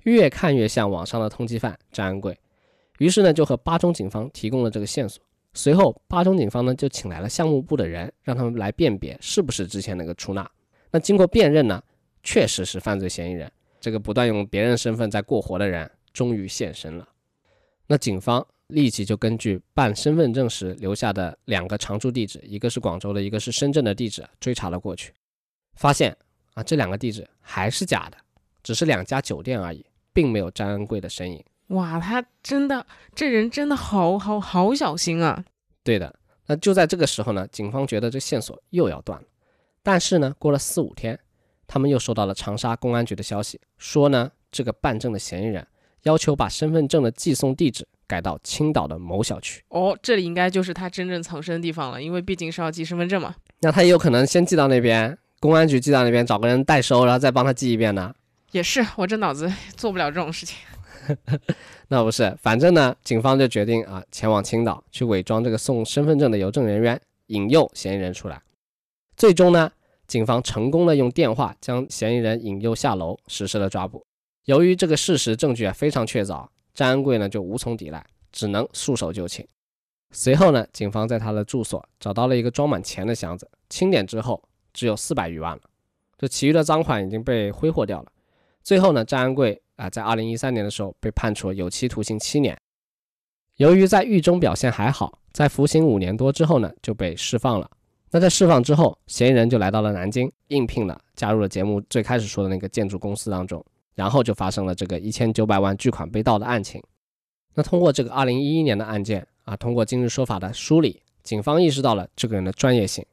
[0.04, 2.38] 越看越像网上的通缉犯张安贵。
[3.00, 5.24] 于是呢，就和巴中警方提供了这个线索。
[5.54, 10.50] 随后，巴中警方呢就请来了项目部的人，让他们来辨别是不是之前那个出纳。
[10.92, 11.82] 那经过辨认呢，
[12.22, 13.52] 确实是犯罪嫌疑人。
[13.80, 17.08] 这个不断用别人身份在过活的人终于现身了，
[17.88, 25.14] 那警方立即就根据办身份证时留下的两个常住地址，一个是广州的，一个是深圳的地址，追查了过去，
[25.76, 26.16] 发现
[26.54, 28.18] 啊这两个地址还是假的，
[28.64, 31.44] 只是两家酒店而已，并没有张恩贵的身影。
[31.68, 35.46] 哇，他真的这人真的好好好小心啊！
[35.84, 39.28] 对的，那就在这个时候呢，警方觉得这线索又要断了，
[39.84, 41.20] 但是呢，过了四五天。
[41.72, 45.68] 他们又收到了长沙公安局的消息，说呢，这个办证的嫌疑人
[46.04, 49.64] 要求把身份证的寄送地址改到青岛的某小区。
[49.70, 53.36] 哦，这里应该就是他真正藏身的地方了，因为毕竟是要寄身份证嘛。
[53.62, 58.14] 那他也有可能先寄到那边，公安局寄到那边，找个人代收，然后再帮他寄一遍呢。
[58.52, 60.58] 也是，我这脑子 做不了这种事情。
[61.90, 68.42] 那不是，反正呢，警方就决定啊，前往青岛去伪装这个送身份证的邮政人员，引诱嫌疑人出来。
[69.16, 69.72] 最终呢。
[70.08, 74.04] 警方成功的用电话将嫌疑人引诱下楼，实施了抓捕。
[74.50, 79.48] 由于这个事实证据啊非常确凿，张安贵呢就无从抵赖，只能束手就擒。
[80.10, 85.62] 随后呢，警方在他的住所找到了一个装满钱的箱子，清点之后只有四百余万了，
[86.18, 88.12] 这其余的赃款已经被挥霍掉了。
[88.64, 92.60] 最后呢，张安贵啊在二零一三年的时候被判处有期徒刑七年。
[93.58, 97.70] 由于在狱中表现还好，在服刑五年多之后呢就被释放了。
[98.10, 103.64] 那在释放之后，嫌疑人就来到了南京，应聘了，加入了节目最开始说的那个建筑公司当中，
[104.00, 106.82] 然后就发生了这个一千九百万巨款被盗的案情。
[107.54, 113.06] 那通过这个二零一一年的案件啊，通过今日说法的梳理，警方意识到了这个人的专业性。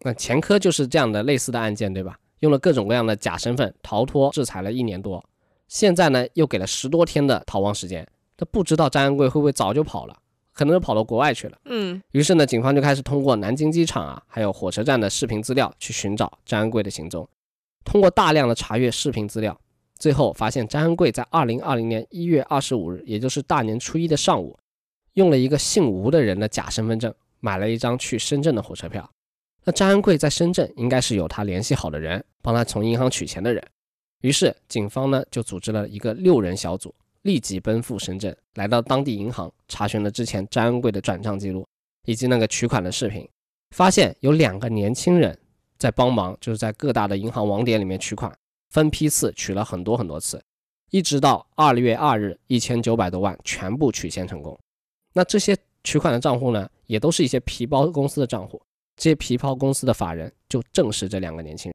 [0.00, 2.18] 那前科就是这样的类似的案件，对吧？
[2.40, 5.24] 用了各种各样的假身份逃脱制裁了一年多，
[5.68, 8.04] 现在呢又给了十多天的逃亡时间，
[8.36, 10.18] 他不知道张安贵会不会早就跑了。
[10.52, 11.56] 可能是跑到国外去了。
[11.66, 17.28] 嗯，于是呢，警方就开始通过南京机场啊，还有火车站的视频资料去寻找张安贵的行踪。
[17.84, 19.58] 通过大量的查阅视频资料，
[20.02, 24.58] 最后发现张恩贵在二零二零年一月二十五日，也就是大年初一的上午，
[25.12, 29.08] 用了一个姓吴的人的假身份证，买了一张去深圳的火车票。
[29.62, 33.64] 那张恩贵在深圳应该是有他联系好的人，帮他从银行取钱的人。
[34.22, 36.92] 于是警方呢就组织了一个六人小组。
[37.22, 41.64] 立即奔赴深圳，来到当地银行查询了之前张恩贵的转账记录
[42.06, 43.28] 以及那个取款的视频，
[43.70, 45.38] 发现有两个年轻人
[45.78, 48.36] 在帮忙，就是在各大的银行网点里面取款，
[48.72, 50.42] 分批次取了很多很多次，
[50.90, 54.58] 一直到二月二日，一千九百多万全部取现成功。
[55.12, 55.54] 那这些
[55.84, 58.58] 取款的账户呢，也都是一些皮包公司的账户，
[58.96, 61.74] 这些皮包公司的法人就正是这两个年轻人。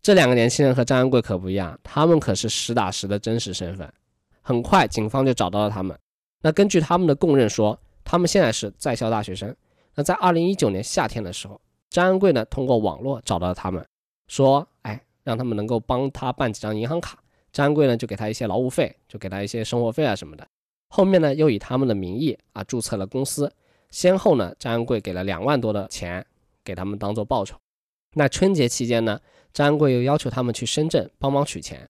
[0.00, 3.92] 这两个年轻人和张安贵可不一样，他们可是实打实的真实身份。
[4.40, 5.96] 很快，警方就找到了他们。
[6.40, 9.54] 那根据他们的供认说，他们现在是在校大学生。
[9.94, 13.86] 那在二零一九年夏天的时候，张安贵呢通过网络找到了他们，
[14.28, 14.66] 说：“，
[15.24, 17.18] 让他们能够帮他办几张银行卡。”
[17.52, 20.46] 张恩贵呢就给他一些劳务费，就给他一些生活费啊什么的。
[20.88, 23.52] 后面呢又以他们的名义啊注册了公司，
[23.90, 26.24] 先后呢张恩贵给了两万多的钱
[26.64, 27.56] 给他们当做报酬。
[28.14, 29.20] 那春节期间呢，
[29.52, 31.86] 张恩贵又要求他们去深圳帮忙取钱。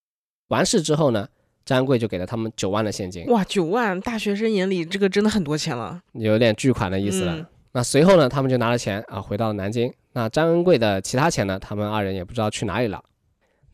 [0.49, 1.29] 完事之后呢。
[1.65, 7.49] 张贵就给了他们九万的现金，哇，九万，大学生眼里这个真的很多钱了，有点巨款的意思了。
[7.71, 13.01] 那随后呢，他们就拿了钱啊，回到了南京，那张恩贵的其他钱呢，他们二人也不知道去哪里了。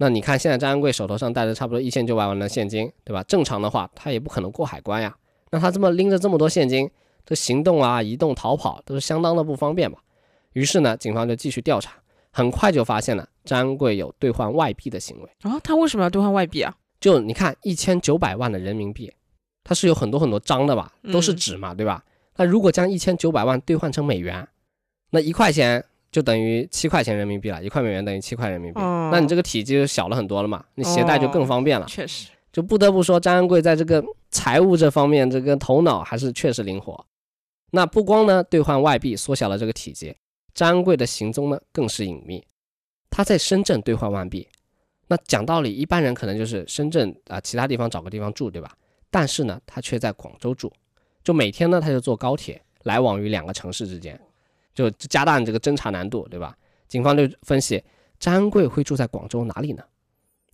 [0.00, 3.22] 那你看，现在张恩贵手头上带着差不多一千九百万的现金，对吧？
[3.24, 5.16] 正常的话，他也不可能过海关呀。
[5.50, 6.88] 那他这么拎着这么多现金，
[7.26, 9.98] 这行动啊、移动、逃跑都是相当的不方便吧？
[10.52, 11.94] 于是呢，警方就继续调查，
[12.30, 15.28] 很快就发现了张恩贵有兑换外币的行为。
[15.42, 16.74] 啊，他为什么要兑换外币啊？
[17.00, 19.12] 就你看，一千九百万的人民币，
[19.64, 22.04] 它是有很多很多张的吧，都是纸嘛，对吧？
[22.37, 24.46] 那如果将一千九百万兑换成美元，
[25.11, 31.87] 那一块钱就等于七块钱人民币了，一块美元等于七块人民币，那你这个体积就小了很多了嘛，你携带就更方便了。
[31.87, 37.05] 确实，就不得不说张恩贵在这个财务这方面，这个头脑还是确实灵活。
[37.71, 40.16] 那不光呢兑换外币缩小了这个体积，
[40.55, 42.42] 张恩贵的行踪呢更是隐秘。
[43.11, 44.49] 他在深圳兑换外币，
[45.09, 48.75] 那讲道理，一般人可能就是深圳啊，其他地方找个地方住，对吧？
[49.11, 50.73] 但是呢，他却在广州住，
[51.23, 54.18] 就每天呢他就坐高铁来往于两个城市之间。
[54.79, 56.57] 就加大你这个侦查难度，对吧？
[56.87, 57.83] 警方就分析
[58.21, 59.83] 张贵会住在广州哪里呢？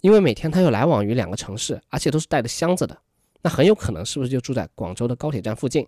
[0.00, 2.98] 因为每天他又来往于两个城市，而且都是带着箱子的，
[3.42, 5.86] 那很有可能是不是就住在广州的高铁站附近？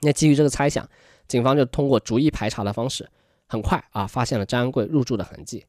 [0.00, 0.88] 那基于这个猜想，
[1.26, 3.06] 警方就通过逐一排查的方式，
[3.46, 5.66] 很快啊发现了张恩贵入住的痕迹，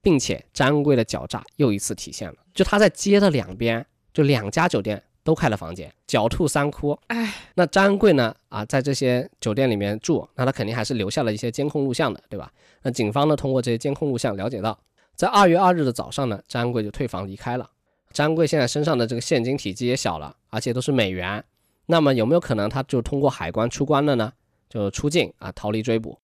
[0.00, 5.02] 并且张恩贵的狡诈又一次体现了，就他在街的两边，就两家酒店。
[5.24, 6.98] 都开了房间，狡兔三窟。
[7.08, 8.34] 哎，那张贵呢？
[8.48, 12.52] 啊，在这些酒店里面住，那他肯定还是留下了一些监控录像的，对吧？
[12.82, 14.78] 那警方呢，通过这些监控录像了解到，
[15.14, 17.70] 在二月二日的早上呢，张贵就退房离开了。
[18.12, 21.42] 张贵现在身上的这个现金体积也小了，而且都是美元。
[21.86, 24.32] 那么有没有可能他就通过海关出关了呢？
[24.68, 26.18] 就出境啊，逃离追捕？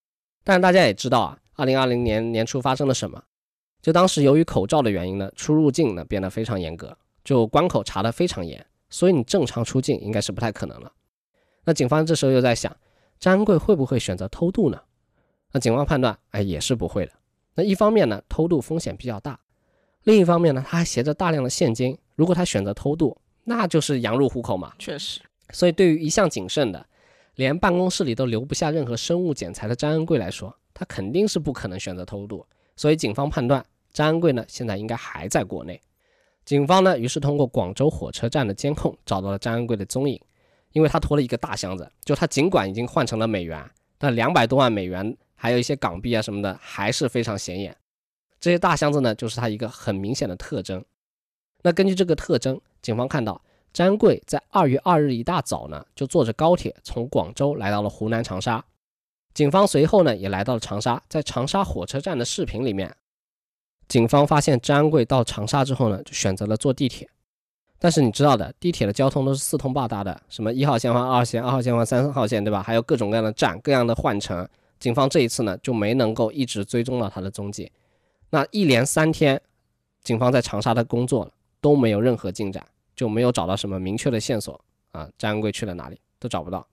[0.45, 3.23] 但是大家也知道啊，二零二零年年初发生了什么？
[3.81, 8.65] 就当时由于口罩的原因呢，出入境呢变得非常严格，就关口查得非常严。
[8.91, 10.93] 所以你正常出境应该是不太可能了。
[11.65, 12.75] 那警方这时候又在想，
[13.19, 14.81] 张恩贵会不会选择偷渡呢？
[15.53, 17.13] 那警方判断，哎，也是不会的。
[17.55, 19.35] 那一方面呢，偷渡风险比较大；
[20.05, 24.73] 另一方面呢，他还携着大量的现金，如果他选择偷渡，那就是羊入虎口嘛。
[24.79, 25.21] 确实。
[25.51, 26.87] 所以对于一向谨慎的，
[27.35, 32.47] 连办公室里都留不下任何生物检材的张恩贵来说，他肯定是不可能选择偷渡。
[32.77, 35.81] 所以警方判断，张恩贵呢，现在应该还在国内。
[36.49, 40.19] 警方呢，于是通过广州火车站的监控找到了张恩贵的踪影，
[40.73, 43.63] 因为他拖了一个大箱子，就他尽管已经换成了美元，
[43.99, 47.77] 但两百多万美元还有一些港币啊什么的还是非常显眼。
[48.41, 50.83] 这些大箱子呢，就是他一个很明显的特征。
[51.63, 53.39] 那根据这个特征，警方看到
[53.75, 58.65] 张贵在二月二日一大早呢，就坐着高铁从广州来到了湖南长沙。
[59.35, 62.97] 警方随后呢，也来到了长沙，在长沙火车站的视频里面。
[63.89, 67.09] 警方发现张贵到长沙之后呢，就选择了坐地铁。
[67.79, 72.63] 但是你知道的，地铁的交通都是四通八达的，什么一号线换二线，二号线换三号线，对吧？
[72.63, 74.47] 还有各种各样的站，各样的换乘。
[74.79, 77.71] 警方这一次呢，就没能够一直追踪到他的踪迹。
[78.31, 79.41] 那一连三天，
[80.03, 85.09] 警方在长沙的工作都没有任何进展，就没有找到什么明确的线索啊。
[85.17, 86.67] 张贵去了哪里都找不到。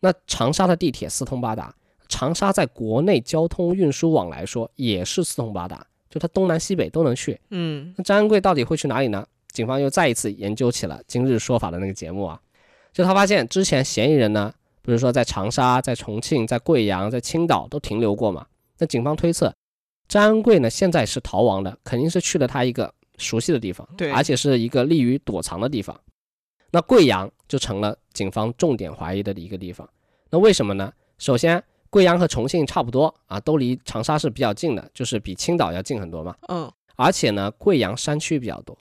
[0.00, 1.74] 那长沙的地铁四通八达，
[2.08, 5.86] 长沙在国内交通运输网来说也是四通八达。
[6.14, 9.26] 就他东南西北都能去，嗯，那张恩贵到底会去哪里呢？
[9.50, 12.40] 警方又再一次研究起了《今日说法》的那个节目啊，
[12.92, 18.46] 就他发现之前嫌疑人呢，比如说在长沙、在重庆、在贵阳、在青岛都停留过嘛，
[18.78, 19.52] 那警方推测
[20.06, 26.00] 张恩贵呢现在是逃亡的，肯定是去了他一个熟悉的地方，对，而且是一个利于躲藏的地方，
[26.70, 29.88] 那贵阳就成了警方重点怀疑的一个地方。
[30.30, 30.92] 那为什么呢？
[31.18, 31.60] 首先。
[31.94, 36.34] 贵阳和重庆差不多啊，都离长沙是比较近的，就是比青岛要近很多嘛。
[36.48, 38.76] 嗯，而且呢，贵阳山区比较多，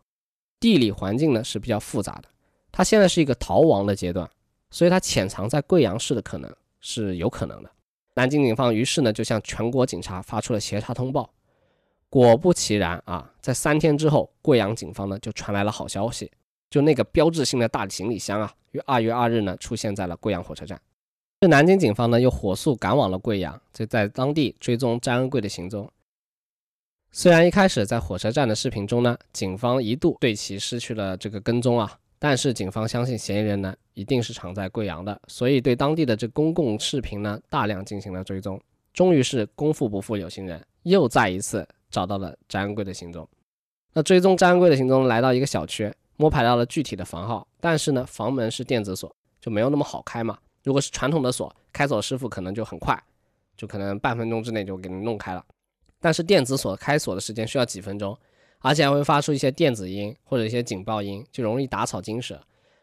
[0.59, 2.23] 地理环境呢是比较复杂的。
[2.71, 4.27] 他现在是一个逃亡的阶段，
[4.71, 7.69] 所以他潜藏在贵阳市的可能是有可能的。
[8.15, 11.31] 南京警方于是呢就向全国警察发出了协查通报。
[12.09, 16.31] 果不其然啊，在三天之后，贵阳警方呢就传来了好消息，
[16.67, 20.81] 就那个标志性的大行李箱啊，于二月二日呢出现在了贵阳火车站。
[21.43, 25.91] 这南京警方呢，又火速赶往了贵阳，就在当地追踪张恩贵的行踪。
[27.11, 38.57] 虽然一开始在火车站的视频中呢，警方一度对其失去了这个跟踪啊，但是警方相信嫌疑人呢一定是藏在贵阳的，所以对当地的这公共视频呢大量进行了追踪。
[38.93, 43.27] 终于是功夫不负有心人，又再一次找到了张恩贵的行踪。
[43.91, 50.37] 那追踪张恩贵的行踪，来到一个小区，摸排到了具体的房号，但是呢，房门是电子锁，就没有那么好开嘛。
[50.63, 52.97] 如果是传统的锁，开锁师傅可能就很快，
[53.55, 55.45] 就可能半分钟之内就给你弄开了。
[55.99, 58.17] 但是电子锁开锁的时间需要几分钟，
[58.59, 62.41] 而且还会发出一些电子音或者一些警报音，就容易打草惊蛇。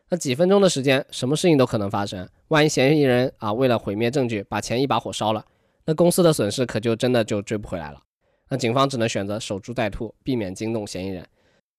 [0.08, 2.28] 那几分钟的时间，什么事情都可能发生。
[2.48, 5.44] 万一嫌疑人啊为了毁灭证据，把钱一把火烧了，
[5.84, 8.02] 那公司的损失可就真的就追不回来了。
[8.48, 11.24] 那警方只能选择守株待兔，避免惊动嫌疑人。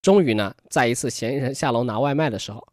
[0.01, 2.65] 终于呢，在一次嫌疑人下楼拿外卖的时候，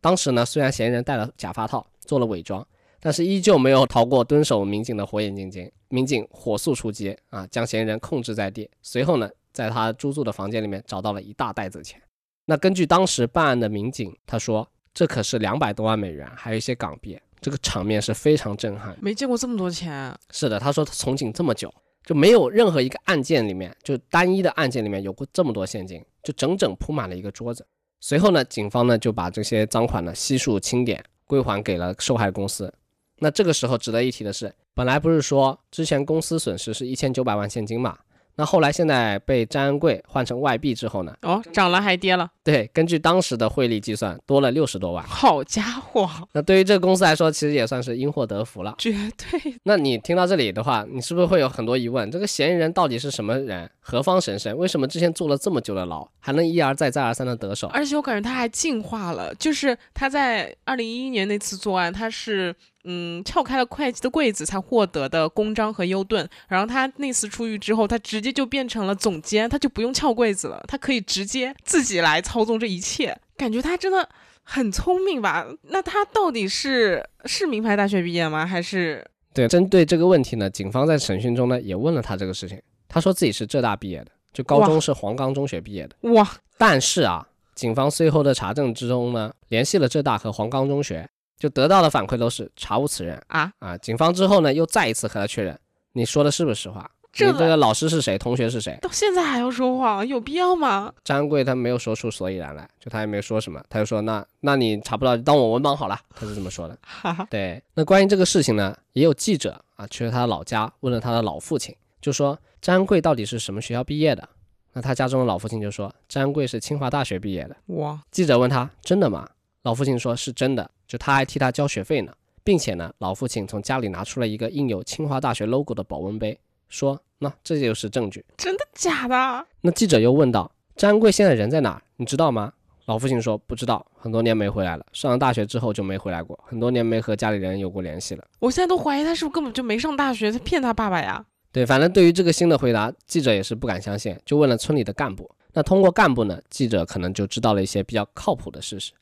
[0.00, 2.66] 当时呢，虽然嫌疑人戴了假发套，做了伪装，
[2.98, 5.70] 但是依旧没有逃过蹲守民警的火眼金睛。
[5.90, 8.68] 民警火速出击啊，将嫌疑人控制在地。
[8.82, 12.02] 随后呢，在他租住的房间里面找到了一大袋子钱。
[12.46, 18.98] 那根据当时办案的民警他说，这可是两百多万美元，还有一些港币，这个场面是非常震撼。
[19.00, 20.12] 没见过这么多钱。
[20.32, 21.72] 是的，他说他从警这么久。
[22.02, 27.64] 就没有任何一个案件里面，就单一的案件里面有过这么多现金，就整整铺满了一个桌子。
[28.00, 32.74] 随后呢，警方呢就把这些赃款呢悉数清点归还给了受害公司。
[33.18, 37.96] 那这个时候值得一提的是，本来不是说之前公司损失是一千九百万现金嘛？
[38.40, 41.14] 那后来现在被张恩贵换成外币之后呢？
[41.20, 42.26] 哦，涨了还跌了？
[42.42, 45.04] 对，根据当时的汇率计算，多了六十多万。
[45.06, 46.08] 好家伙！
[46.32, 48.74] 那对于这个公司来说，其实也算是因祸得福了。
[48.78, 49.54] 绝对。
[49.64, 52.10] 那你听到这里的话，你是不是会有很多疑问？
[52.10, 53.70] 这个嫌疑人到底是什么人？
[53.78, 54.56] 何方神圣？
[54.56, 57.68] 为什么之前坐了这么久的牢，还能一而再、再而三的得手？
[57.68, 62.56] 而且我感觉他还进化了，就是他在二零一一年那次作案，他是。
[62.84, 74.08] 嗯，撬开了会计的柜子才获得的公章和优盾，然后他那次出狱之后，他直接就变成了总监，他就不用撬柜子了，他可以直接自己来操纵这一切，感觉他真的
[74.42, 75.46] 很聪明吧？
[75.64, 78.46] 那他到底是是名牌大学毕业吗？
[78.46, 79.06] 还是？
[79.34, 86.10] 对，针对这个问题呢，警方在审讯中呢也问了他这个事情，他说自己是浙大毕业的，就高中是黄冈中学毕业的。
[86.12, 86.28] 哇！
[86.56, 91.08] 但是啊，警方最后的查证之中呢，联系了浙大和黄冈中学。
[91.40, 93.76] 就得到的反馈都是查无此人啊啊！
[93.78, 95.58] 警方之后呢，又再一次和他确认，
[95.94, 96.88] 你说的是不是实话？
[97.12, 98.16] 这这个老师是谁？
[98.18, 98.78] 同学是谁？
[98.82, 100.92] 到现在还要说谎，有必要吗？
[101.02, 106.78] 张贵他没有说出所以然来，就他也没有说什么，他就说那那你查不到，当我文盲好了，他是这么说的。
[107.30, 114.28] 对，那关于这个事情呢，也有记者啊去了他的老家，问了他的老父亲，就说张贵到底是什么学校毕业的？
[114.74, 117.56] 那他家中的老父亲就说张贵是清华大学毕业的。
[117.76, 117.98] 哇！
[118.12, 119.28] 记者问他真的吗？
[119.62, 120.70] 老父亲说是真的。
[120.90, 122.12] 就他还替他交学费呢，
[122.42, 126.36] 并且呢，老父亲从家里拿出了一个印有清华大学 logo 的保温杯，
[126.68, 129.46] 说：“那这就是证据。”真的假的？
[129.60, 131.80] 那记者又问道：“张贵现在人在哪？
[131.94, 132.52] 你知道吗？”
[132.86, 134.84] 老父亲说：“不知道，很多年没回来了。
[134.92, 141.24] 上了大学之后就没回来过，很多年没和家里人有过联系了。”我现在都怀疑他是不是根本就没上大学，他骗他爸爸呀？
[141.52, 145.30] 对，反正对于这个新的回答，记者也是不敢相信，就问了村里的干部。
[145.52, 148.92] 那通过干部呢，记者可能就知道了一些比较靠谱的事实。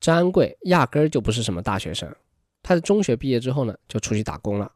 [0.00, 2.08] 张安贵压根儿就不是什么大学生，
[2.62, 4.70] 他在中学毕业之后呢，就出去打工了。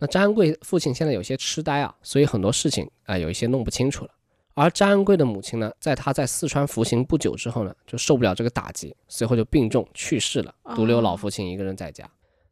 [0.00, 4.10] 那张安贵父亲现在有些痴呆啊，所以很多事情啊有一些弄不清楚了。
[4.54, 12.08] 而张安贵的母亲呢，在他在四川服刑不久之后呢，就受不了这个打击，随后就病重去世了，独留老父亲一个人在家。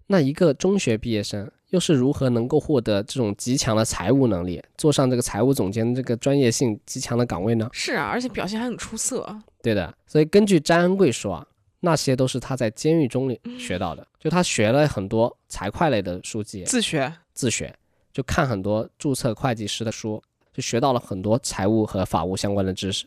[0.07, 7.69] 那一个中学毕业生又是如何能够获得这种极强的财务能力，坐上这个财务总监这个专业性极强的岗位呢？
[7.73, 9.25] 是啊，而且表现还很出色。
[9.63, 11.47] 对的，所以根据张安贵说啊。
[11.85, 17.75] 那些都是他在监狱中里学到的，就他学了很多财会类的书籍，自学自学，
[18.13, 20.23] 就看很多注册会计师的书，
[20.53, 23.05] 就学到了很多财务和法务相关的知识。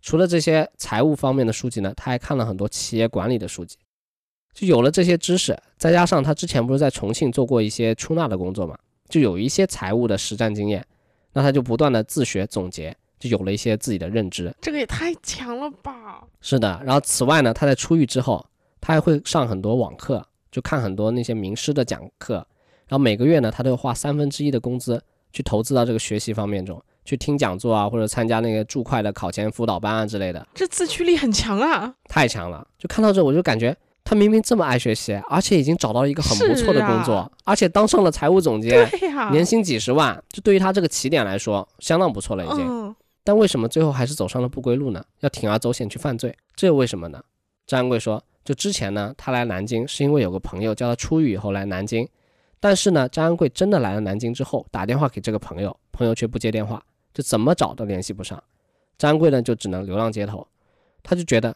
[0.00, 3.76] 除了这些财务方面的书籍呢，他还看了很多企业管理的书籍，
[4.54, 8.78] 就有了这些知识，再加上他之前不是在重庆做过一些出纳的工作嘛，
[9.10, 10.82] 就有一些财务的实战经验，
[11.34, 12.96] 那他就不断的自学总结。
[13.18, 16.22] 就有了一些自己的认知，这个也太强了吧！
[16.40, 18.44] 是的，然后此外呢，他在出狱之后，
[18.80, 22.34] 他还会上很多网课，就看很多那些名师的讲课，
[22.86, 25.02] 然后每个月呢，他都要花三分之一的工资
[25.32, 30.46] 去投资到这个学习方面中，去听讲座啊，或者参加那个注会的考前辅导班啊之类的。
[30.54, 31.92] 这自驱力很强啊！
[32.08, 32.66] 太强了！
[32.78, 38.88] 就看到这，我就感觉他明明这么爱学习，而且已经找到了一个很不错的工作，而且当上了财务总监，
[39.32, 42.94] 年薪几十万，就对于他这个起点来说，相当不错了已经。
[43.28, 45.04] 但为什么最后还是走上了不归路呢？
[45.20, 47.22] 要铤而走险去犯罪，这又为什么呢？
[47.66, 52.08] 张安贵说，就之前呢，他来南京是因为有个朋友叫他出狱以后来南京，
[52.58, 58.42] 但是呢，张安贵真的来了南京之后，打电话给这个朋友，朋友却不接电话，就怎么找都联系不上，
[58.96, 60.48] 张安贵呢就只能流浪街头，
[61.02, 61.54] 他就觉得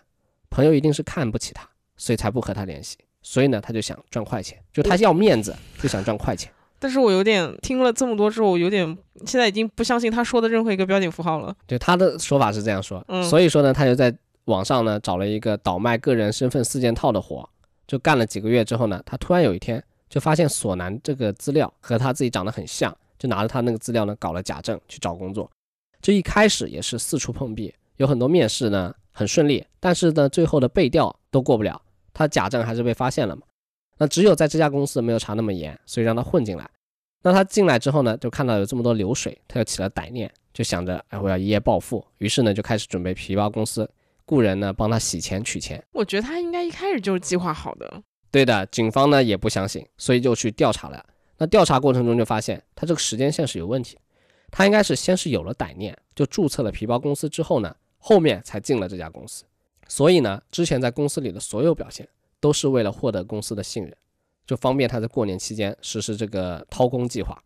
[0.51, 1.67] 朋友一定是看不起他，
[1.97, 6.53] 所以才不和他联系，所以呢，他就想赚快钱，就他要面子，就想赚快钱。
[6.83, 8.85] 但是我有点听了这么多之后，我有点
[9.25, 11.55] 现在已经不相信他说的任何一个标点符号了。
[11.65, 14.13] 对他的说法是这样说，所以说呢，他就在
[14.47, 17.49] 网上呢找了一个倒卖个人身份四件套的活，
[17.87, 25.49] 就干了几个月之后呢，他突然有一天就发现索南这个资料和他自己长得很像，就拿着他那个资料呢搞了假证去找工作。
[26.01, 31.81] 就一开始也是四处碰壁，有很多面试呢很顺利，但是呢最后的背调都过不了，
[32.13, 33.43] 他假证还是被发现了嘛。
[33.99, 36.69] 那只有在这家公司没有查那么严，所以让他混进来。
[37.23, 42.05] 那他进来之后呢，就看到有这么多流水，他就起了歹念，就想着，哎，我要一夜暴富。
[42.19, 43.89] 于是呢，就开始准备皮包公司，
[44.27, 45.83] 雇人呢帮他洗钱取钱。
[45.93, 48.03] 我觉得他应该一开始就是计划好的。
[48.31, 51.05] 对的，警方呢也不相信，所以就去调查了。
[51.39, 53.99] 那调查过程中就发现，他这个时间线是有问题。
[54.51, 59.45] 他应该是先是有了歹念，就注册了皮包公司之后呢，后面才进了这家公司。
[59.87, 62.09] 所以呢，之前在公司里的所有表现，
[62.43, 63.97] 都是为了获得公司的信任。
[64.45, 67.41] 就方便他在过年期间实施这个掏空计划，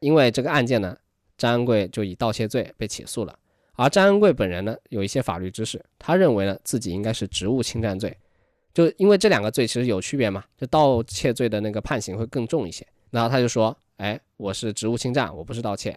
[0.00, 0.98] 因为这个案件呢，
[1.38, 3.38] 张安贵就以盗窃罪被起诉了。
[3.76, 8.14] 而张安贵本人呢，有一些法律知识，他认为呢自己应该是职务侵占罪，
[8.74, 12.84] 就因为这两个罪其实有区别嘛，就盗窃罪的那个判刑会更重一些。
[13.10, 15.96] 然后他就说，哎，我是职务侵占，我不是盗窃。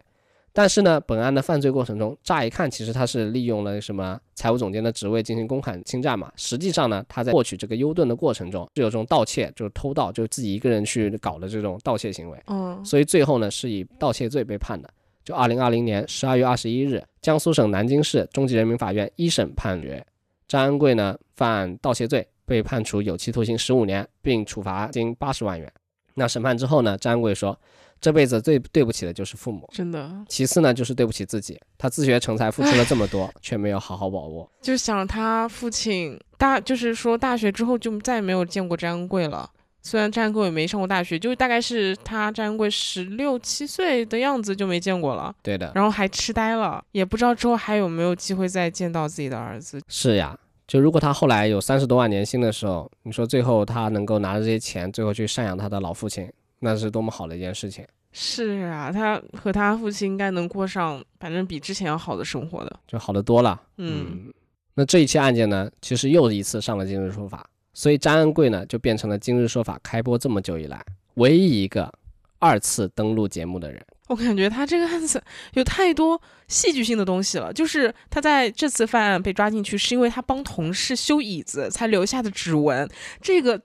[0.56, 6.32] 但是呢，本案的犯罪过程中，乍一看其实他是利用了什么财务总监的职位进行公款侵占嘛。
[6.36, 12.40] 实际上呢，他在获取这个优盾的过程中是有这种盗窃，就是偷盗，就是自己一个人去搞的这种盗窃行为。
[12.46, 14.88] 嗯，所以最后呢是以盗窃罪被判的。
[15.26, 20.06] 就二零二零年十二月二十一日，江苏省南京市中级人民法院一审判决
[20.48, 25.74] 张安贵呢犯盗窃罪，被判处有期徒刑十五年，并处罚金八十万元。
[26.14, 27.60] 那审判之后呢，张安贵说。
[28.04, 30.12] 这辈子最对不起的就是父母，真的。
[30.28, 34.52] 其次呢，就是对不起自己，他自学成才，付出了这么多， 却没有好好把握。
[34.62, 39.50] 就想他父亲大，就是说大学之后就再也没有见过张恩贵了。
[39.82, 45.34] 虽然张恩贵也没上过大学，就大概是他张恩贵十六七岁的样子就没见过了。
[45.42, 45.72] 对的。
[45.74, 49.82] 然后还痴呆了，也不知道之后还有没有机会再见到自己的儿子。
[49.88, 50.38] 是呀，
[50.68, 56.30] 就如果他后来有三十多万年薪的时候，你说最后他能够拿着这些钱，最后去赡养他的老父亲。
[56.64, 57.86] 那是多么好的一件事情！
[58.14, 63.62] 是啊，他和他父亲应该能过上，反正比之前要好的生活的，就好的多了。
[63.78, 64.32] 嗯，
[64.76, 70.82] 那这一期案件呢，其实又一次上了今日说法，所以张恩贵呢就变成了今日说法开播这么久以来
[71.16, 71.92] 唯一一个
[72.40, 73.86] 二次登录节目的人。
[74.08, 75.22] 我感觉他这个案子
[75.56, 82.88] 有太多戏剧性的东西了，就是他在这次犯案被抓进去，是因为他帮同事修椅子才留下的指纹，
[83.22, 83.60] 这个。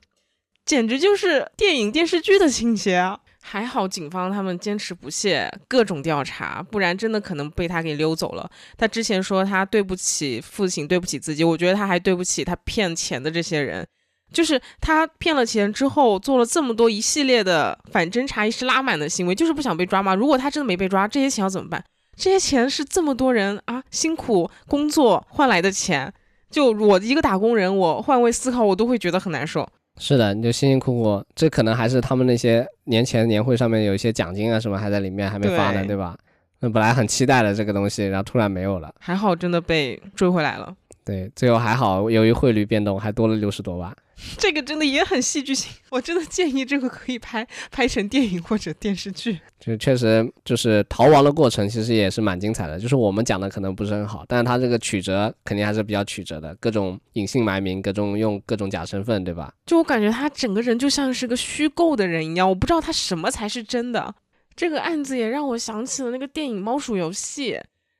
[0.69, 3.19] 简直就是电影电视剧的情节啊！
[3.41, 8.51] 还好警方他们坚持不懈，各种调查，不然真的可能被他给溜走了。
[8.77, 13.87] 他之前说他对不起父亲，对不起自己，我觉得他还对不起他骗钱的这些人。
[14.31, 20.15] 就是他骗了钱之后，做了这么多一系列的反侦查意识拉满的行为，就是不想被抓吗？
[20.15, 21.83] 如果他真的没被抓，这些钱要怎么办？
[22.15, 26.13] 这些钱是这么多人啊辛苦工作换来的钱，
[26.51, 29.67] 就我一个打工人，我换位思考，我都会觉得很难受。
[29.99, 36.17] 是的，你就辛辛苦苦，这可能还是他们那些年前年会上面有一些奖金啊什么还在里面还没发呢，对吧？
[36.61, 40.75] 那本来很期待的这个东西，然后突然没有了，还好真的被追回来了。
[41.05, 43.95] 对，最后还好，由于汇率变动，还多了六十多万。
[44.37, 49.39] 这个真的也很戏剧性，我真的建议这个可以拍拍成电影或者电视剧。
[49.61, 52.79] 就确实就是逃亡的过程，其实也是蛮精彩的。
[52.79, 59.53] 就是我们讲的可能不是很好，但是他这个曲折肯定还是比较曲折的，各种隐姓埋名，各种用各种假身份，对吧？
[59.67, 64.15] 就我感觉他整个人就像是个虚构的人一样，我不知道他什么才是真的。
[64.57, 67.53] 这个案子也让我想起了那个电影《猫鼠游戏》。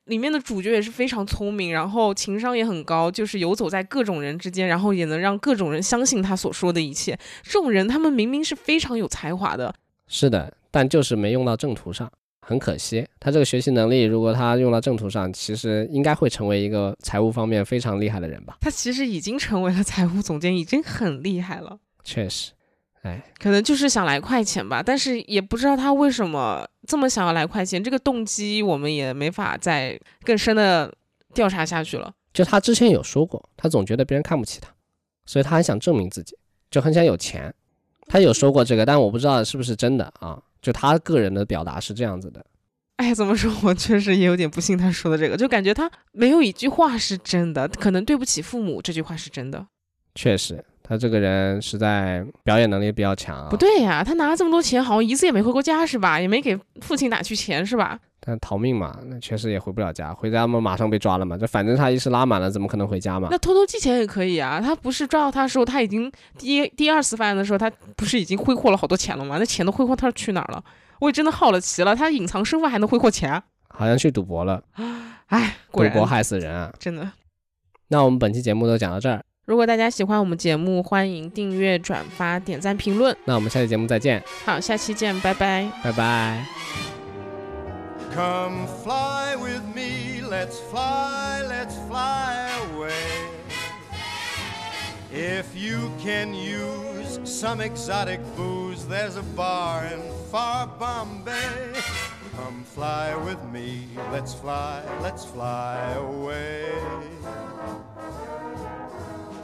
[0.09, 7.17] 里面的主角也是非常聪明，然后情商也很高，就是游走在各种人之间，然后也能让各种人相信他所说的一切。
[7.43, 9.73] 这种人，他们明明是非常有才华的。
[10.07, 13.07] 是的，但就是没用到正途上，很可惜。
[13.19, 18.57] 他这个学习能力，如果他用到正途上，其实应该会成为一个财务方面非常厉害的人吧。
[18.59, 21.77] 他其实已经成为了财务总监，已经很厉害了。
[22.03, 22.51] 确实。
[23.03, 30.93] 哎，可能就是想来快钱吧，但是也不知道他为什么这么想要来快钱，这个动机我们也没法再更深的
[31.33, 32.13] 调查下去了。
[32.33, 34.69] 就他之前有说过，他总觉得别人看不起他，
[35.25, 36.37] 所以他很想证明自己，
[36.69, 37.53] 就很想有钱。
[38.07, 40.41] 他有说过这个，但我不知道是不是真的啊。
[40.61, 42.45] 就他个人的表达是这样子的。
[42.97, 43.49] 哎，怎么说？
[43.63, 47.67] 我确实也有点不信他说的这个，就感觉他没有一句话是真的。
[47.67, 49.65] 可能对不起父母这句话是真的。
[50.15, 50.65] 确实。
[50.89, 53.47] 他这个人实在表演能力比较强。
[53.47, 56.19] 不对呀，他拿了这么多钱，好像一次也没回过家是吧？
[56.19, 57.99] 也没给父亲打去钱是吧？
[58.19, 61.37] 但逃命嘛，那确实也回不了家，回家嘛马上被抓了嘛。
[61.37, 63.27] 这反正他一时拉满了，怎么可能回家嘛？
[63.29, 64.59] 那偷偷寄钱也可以啊。
[64.59, 69.37] 他不是抓到他的时候，他已经第一第二次犯案的时候，他不是已经挥霍了好多钱了吗？
[69.37, 70.63] 那钱都挥霍他去哪儿了？
[70.99, 73.41] 我也真的好了奇了，他隐藏身份还能挥霍钱？
[73.69, 74.63] 好像去赌博了。
[75.27, 76.73] 哎，赌博害死人啊！
[76.79, 77.11] 真的。
[77.89, 79.23] 那我们本期节目就讲到这儿。
[79.49, 83.17] 如果大家喜欢我们节目，欢迎订阅、转发、点赞、评论。
[83.25, 84.23] 那我们下期节目再见。
[84.45, 86.45] 好，下期见，拜拜，拜拜。
[88.13, 92.91] Come fly with me, let's fly, let's fly away.
[95.11, 98.85] If you can use some exotic booze.
[98.87, 99.99] There's a bar in
[100.31, 101.73] far Bombay.
[102.37, 106.65] Come fly with me, let's fly, let's fly away.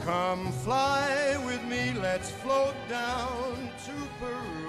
[0.06, 4.65] Come fly with me, let's float down to Peru.